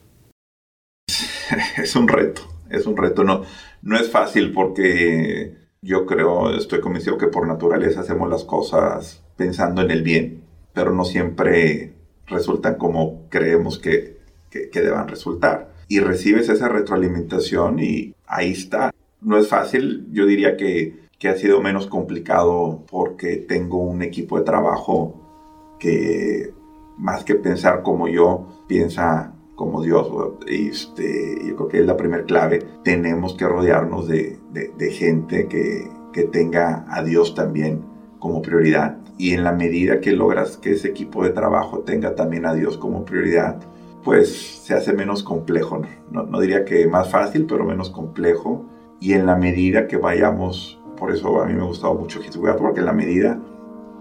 Es 1.77 1.95
un 1.95 2.07
reto, 2.07 2.41
es 2.69 2.85
un 2.85 2.95
reto. 2.95 3.23
No, 3.23 3.43
no 3.81 3.97
es 3.97 4.11
fácil 4.11 4.53
porque 4.53 5.55
yo 5.81 6.05
creo, 6.05 6.55
estoy 6.55 6.79
convencido 6.79 7.17
que 7.17 7.27
por 7.27 7.47
naturaleza 7.47 8.01
hacemos 8.01 8.29
las 8.29 8.43
cosas 8.43 9.23
pensando 9.35 9.81
en 9.81 9.89
el 9.89 10.03
bien, 10.03 10.43
pero 10.73 10.93
no 10.93 11.05
siempre 11.05 11.93
resultan 12.29 12.75
como 12.75 13.27
creemos 13.29 13.79
que, 13.79 14.19
que, 14.49 14.81
deban 14.81 15.07
resultar. 15.07 15.73
Y 15.87 15.99
recibes 15.99 16.49
esa 16.49 16.69
retroalimentación 16.69 17.79
y 17.79 18.13
ahí 18.27 18.51
está. 18.51 18.93
No 19.21 19.37
es 19.37 19.47
fácil, 19.47 20.07
yo 20.11 20.25
diría 20.25 20.55
que, 20.55 20.99
que 21.17 21.29
ha 21.29 21.35
sido 21.35 21.61
menos 21.61 21.87
complicado 21.87 22.83
porque 22.89 23.37
tengo 23.37 23.79
un 23.79 24.01
equipo 24.01 24.37
de 24.37 24.45
trabajo 24.45 25.77
que 25.79 26.53
más 26.97 27.23
que 27.23 27.35
pensar 27.35 27.81
como 27.81 28.07
yo, 28.07 28.63
piensa 28.67 29.33
como 29.55 29.81
Dios. 29.81 30.07
Este, 30.47 31.37
yo 31.45 31.55
creo 31.55 31.67
que 31.67 31.79
es 31.79 31.85
la 31.85 31.97
primera 31.97 32.23
clave. 32.23 32.63
Tenemos 32.83 33.33
que 33.33 33.47
rodearnos 33.47 34.07
de, 34.07 34.39
de, 34.53 34.91
gente 34.91 35.47
que, 35.47 35.89
que, 36.13 36.23
tenga 36.23 36.85
a 36.89 37.03
Dios 37.03 37.35
también 37.35 37.83
como 38.19 38.41
prioridad 38.41 38.97
y 39.17 39.33
en 39.33 39.43
la 39.43 39.51
medida 39.51 39.99
que 40.01 40.11
logras 40.11 40.57
que 40.57 40.71
ese 40.71 40.89
equipo 40.89 41.23
de 41.23 41.31
trabajo 41.31 41.79
tenga 41.79 42.15
también 42.15 42.45
a 42.45 42.53
Dios 42.53 42.77
como 42.77 43.05
prioridad, 43.05 43.57
pues 44.03 44.61
se 44.63 44.73
hace 44.73 44.93
menos 44.93 45.23
complejo. 45.23 45.81
No, 46.11 46.23
no 46.23 46.39
diría 46.39 46.65
que 46.65 46.87
más 46.87 47.09
fácil, 47.09 47.45
pero 47.45 47.65
menos 47.65 47.89
complejo. 47.89 48.65
Y 48.99 49.13
en 49.13 49.25
la 49.25 49.35
medida 49.35 49.87
que 49.87 49.97
vayamos, 49.97 50.79
por 50.97 51.11
eso 51.11 51.41
a 51.41 51.45
mí 51.45 51.53
me 51.53 51.61
ha 51.61 51.65
gustado 51.65 51.95
mucho 51.95 52.21
Jesús, 52.21 52.41
porque 52.57 52.79
en 52.79 52.85
la 52.85 52.93
medida 52.93 53.39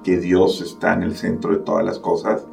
que 0.02 0.18
Dios 0.18 0.60
está 0.60 0.94
en 0.94 1.02
el 1.02 1.16
centro 1.16 1.52
de 1.52 1.58
todas 1.58 1.84
las 1.84 1.98
cosas, 1.98 2.46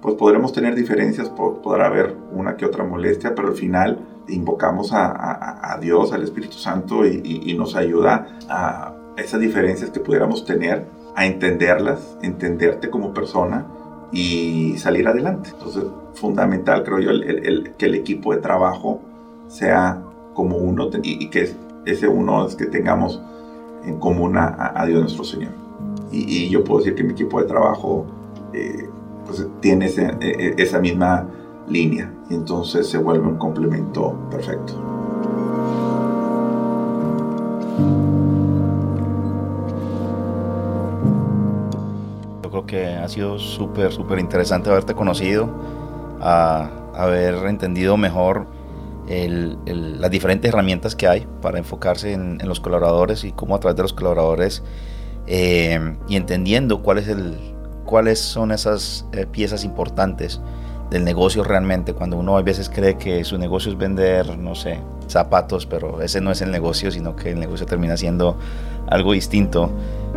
pues 0.00 0.14
podremos 0.14 0.52
tener 0.52 0.74
diferencias, 0.74 1.28
podrá 1.30 1.86
haber 1.86 2.16
una 2.32 2.56
que 2.56 2.64
otra 2.64 2.84
molestia, 2.84 3.34
pero 3.34 3.48
al 3.48 3.54
final 3.54 3.98
invocamos 4.28 4.90
a, 4.92 5.78
Dios, 5.80 6.12
al 6.12 6.22
Espíritu 6.22 6.56
Santo 6.56 7.06
y, 7.06 7.54
nos 7.54 7.74
ayuda 7.76 8.38
a 8.48 8.94
esas 9.16 9.40
diferencias 9.40 9.90
que 9.90 10.00
pudiéramos 10.00 10.44
tener, 10.44 10.86
a 11.16 11.24
entenderlas, 11.24 12.16
entenderte 12.22 12.90
como 12.90 13.12
persona 13.12 13.66
y 14.12 14.76
salir 14.76 15.08
adelante. 15.08 15.50
Entonces, 15.52 15.84
fundamental 16.14 16.84
creo 16.84 17.00
yo 17.00 17.10
el, 17.10 17.72
que 17.76 17.86
el 17.86 17.94
equipo 17.94 18.34
de 18.34 18.40
trabajo 18.40 19.00
sea 19.48 20.02
como 20.34 20.58
uno 20.58 20.90
y, 21.02 21.28
que 21.28 21.54
ese 21.86 22.06
uno 22.06 22.46
es 22.46 22.54
que 22.54 22.66
tengamos 22.66 23.22
en 23.84 23.98
común 23.98 24.36
a, 24.36 24.84
Dios 24.86 25.00
nuestro 25.00 25.24
Señor. 25.24 25.52
Y, 26.12 26.48
yo 26.50 26.62
puedo 26.62 26.80
decir 26.80 26.94
que 26.94 27.02
mi 27.02 27.12
equipo 27.12 27.40
de 27.40 27.46
trabajo 27.46 28.06
eh, 28.52 28.88
pues, 29.24 29.46
tiene 29.60 29.86
e, 29.86 30.16
e, 30.20 30.54
esa 30.58 30.78
misma 30.78 31.26
línea 31.66 32.12
y 32.28 32.34
entonces 32.34 32.88
se 32.88 32.98
vuelve 32.98 33.26
un 33.26 33.38
complemento 33.38 34.14
perfecto. 34.30 34.95
Yo 42.46 42.50
creo 42.50 42.66
que 42.66 42.86
ha 42.86 43.08
sido 43.08 43.40
súper, 43.40 43.90
súper 43.90 44.20
interesante 44.20 44.70
haberte 44.70 44.94
conocido, 44.94 45.50
a 46.20 46.70
haber 46.94 47.34
entendido 47.46 47.96
mejor 47.96 48.46
las 49.08 50.10
diferentes 50.12 50.48
herramientas 50.48 50.94
que 50.94 51.08
hay 51.08 51.26
para 51.42 51.58
enfocarse 51.58 52.12
en, 52.12 52.38
los 52.44 52.60
colaboradores 52.60 53.24
y 53.24 53.32
cómo 53.32 53.56
a 53.56 53.58
través 53.58 53.74
de 53.74 53.82
los 53.82 53.92
colaboradores 53.92 54.62
eh, 55.26 55.96
y 56.06 56.14
entendiendo 56.14 56.82
cuál 56.82 56.98
es 56.98 57.08
el, 57.08 57.36
cuáles 57.84 58.20
son 58.20 58.52
esas 58.52 59.06
eh, 59.10 59.26
piezas 59.26 59.64
importantes 59.64 60.40
del 60.88 61.02
negocio 61.02 61.42
realmente, 61.42 61.94
cuando 61.94 62.16
uno 62.16 62.36
a 62.36 62.42
veces 62.42 62.70
cree 62.70 62.96
que 62.96 63.24
su 63.24 63.38
negocio 63.38 63.72
es 63.72 63.78
vender, 63.78 64.38
no 64.38 64.54
sé, 64.54 64.78
zapatos, 65.08 65.66
pero 65.66 66.00
ese 66.00 66.20
no 66.20 66.30
es 66.30 66.42
el 66.42 66.52
negocio, 66.52 66.92
sino 66.92 67.16
que 67.16 67.30
el 67.30 67.40
negocio 67.40 67.66
termina 67.66 67.96
siendo 67.96 68.36
algo 68.86 69.14
distinto. 69.14 69.72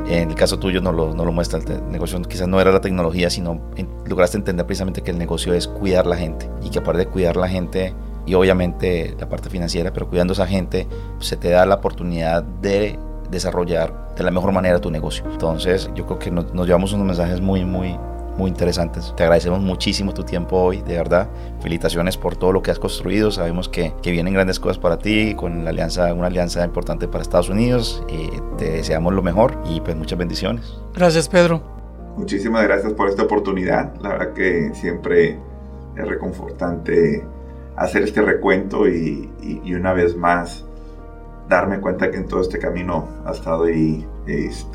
En 0.10 0.30
el 0.30 0.36
caso 0.36 0.58
tuyo 0.58 0.82
no 0.82 0.92
lo, 0.92 1.32
muestra, 1.32 1.60
el 1.60 1.92
negocio 1.92 2.20
quizás 2.24 2.48
no 2.48 2.60
era 2.60 2.72
la 2.72 2.82
tecnología, 2.82 3.30
sino 3.30 3.62
lograste 4.08 4.38
entender 4.38 4.66
precisamente 4.66 5.04
que 5.04 5.12
el 5.12 5.20
negocio 5.20 5.54
es 5.54 5.68
cuidar 5.68 6.08
la 6.08 6.18
gente 6.18 6.50
y 6.64 6.72
que 6.72 6.80
aparte 6.80 7.02
de 7.02 7.06
cuidar 7.06 7.38
la 7.38 7.48
gente 7.48 7.94
y 8.26 8.34
obviamente 8.34 9.16
la 9.20 9.30
parte 9.30 9.52
financiera, 9.52 9.94
pero 9.94 10.10
cuidando 10.10 10.32
a 10.32 10.34
esa 10.34 10.48
gente, 10.48 10.88
se 11.20 11.38
te 11.38 11.50
da 11.50 11.64
la 11.68 11.76
oportunidad 11.76 12.42
de 12.42 12.98
desarrollar 13.30 14.16
de 14.16 14.24
la 14.24 14.32
mejor 14.32 14.52
manera 14.52 14.82
tu 14.82 14.90
negocio. 14.90 15.24
Entonces 15.32 15.92
yo 15.94 16.08
creo 16.08 16.18
que 16.18 16.32
nos 16.32 16.66
llevamos 16.66 16.92
unos 16.94 17.06
mensajes 17.06 17.40
muy, 17.40 17.64
muy, 17.64 17.96
muy 18.40 18.50
interesantes. 18.50 19.14
Te 19.16 19.24
agradecemos 19.24 19.60
muchísimo 19.60 20.14
tu 20.14 20.24
tiempo 20.24 20.56
hoy, 20.58 20.82
de 20.82 20.96
verdad. 20.96 21.30
Felicitaciones 21.62 22.18
por 22.18 22.38
todo 22.38 22.54
lo 22.54 22.64
que 22.64 22.72
has 22.72 22.80
construido. 22.80 23.30
Sabemos 23.32 23.68
que, 23.68 23.94
que 24.02 24.12
vienen 24.12 24.34
grandes 24.34 24.60
cosas 24.60 24.80
para 24.80 24.98
ti, 24.98 25.36
con 25.36 25.66
la 25.66 25.72
alianza, 25.72 26.12
una 26.14 26.28
alianza 26.28 26.64
importante 26.64 27.08
para 27.08 27.22
Estados 27.22 27.50
Unidos. 27.50 28.04
Te 28.58 28.72
deseamos 28.72 29.14
lo 29.14 29.22
mejor 29.22 29.62
y 29.70 29.82
pues 29.82 29.96
muchas 29.98 30.18
bendiciones. 30.18 30.80
Gracias, 30.96 31.28
Pedro. 31.28 31.62
Muchísimas 32.16 32.64
gracias 32.64 32.94
por 32.94 33.10
esta 33.10 33.24
oportunidad. 33.24 33.94
La 34.02 34.10
verdad 34.10 34.34
que 34.34 34.72
siempre 34.74 35.38
es 35.98 36.08
reconfortante 36.08 37.26
hacer 37.76 38.04
este 38.04 38.22
recuento 38.22 38.88
y, 38.88 39.30
y 39.42 39.74
una 39.74 39.94
vez 39.94 40.16
más 40.16 40.66
darme 41.50 41.80
cuenta 41.80 42.12
que 42.12 42.18
en 42.18 42.28
todo 42.28 42.42
este 42.42 42.60
camino 42.60 43.08
ha 43.26 43.32
estado 43.32 43.70
y, 43.70 44.06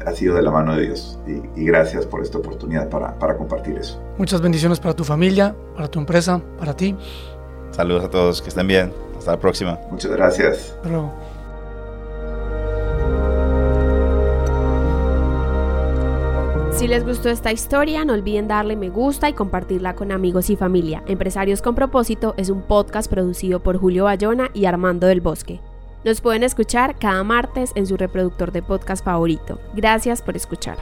ha 0.04 0.12
sido 0.12 0.34
de 0.34 0.42
la 0.42 0.50
mano 0.50 0.74
de 0.74 0.87
Dios. 0.87 1.18
Y, 1.26 1.64
gracias 1.64 2.04
por 2.04 2.20
esta 2.22 2.38
oportunidad 2.38 2.88
para, 2.88 3.16
para, 3.18 3.37
compartir 3.37 3.78
eso. 3.78 4.02
Muchas 4.18 4.40
bendiciones 4.40 4.80
para 4.80 4.94
tu 4.94 5.04
familia, 5.04 5.54
para 5.76 5.88
tu 5.88 6.00
empresa, 6.00 6.42
para 6.58 6.76
ti. 6.76 6.96
Saludos 7.70 8.04
a 8.04 8.10
todos, 8.10 8.42
que 8.42 8.48
estén 8.48 8.66
bien. 8.66 8.92
Hasta 9.16 9.30
la 9.30 9.38
próxima. 9.38 9.78
Muchas 9.90 10.10
gracias. 10.10 10.76
Si 16.72 16.88
les 16.88 17.04
gustó 17.04 17.28
esta 17.28 17.52
historia, 17.52 18.04
no 18.04 18.14
olviden 18.14 18.48
darle 18.48 18.74
me 18.74 18.90
gusta 18.90 19.28
y 19.28 19.32
compartirla 19.32 19.94
con 19.94 20.10
amigos 20.10 20.50
y 20.50 20.56
familia. 20.56 21.04
Empresarios 21.06 21.62
con 21.62 21.76
propósito 21.76 22.34
es 22.37 22.50
un 22.50 22.62
podcast 22.62 23.08
producido 23.08 23.62
por 23.62 23.78
Julio 23.78 24.04
Bayona 24.04 24.50
y 24.52 24.64
Armando 24.64 25.06
del 25.06 25.20
Bosque. 25.20 25.60
Nos 26.04 26.20
pueden 26.20 26.42
escuchar 26.42 26.98
cada 26.98 27.24
martes 27.24 27.72
en 27.76 27.86
su 27.86 27.96
reproductor 27.96 28.52
de 28.52 28.62
podcast 28.62 29.02
favorito. 29.02 29.58
Gracias 29.74 30.20
por 30.20 30.36
escuchar. 30.36 30.76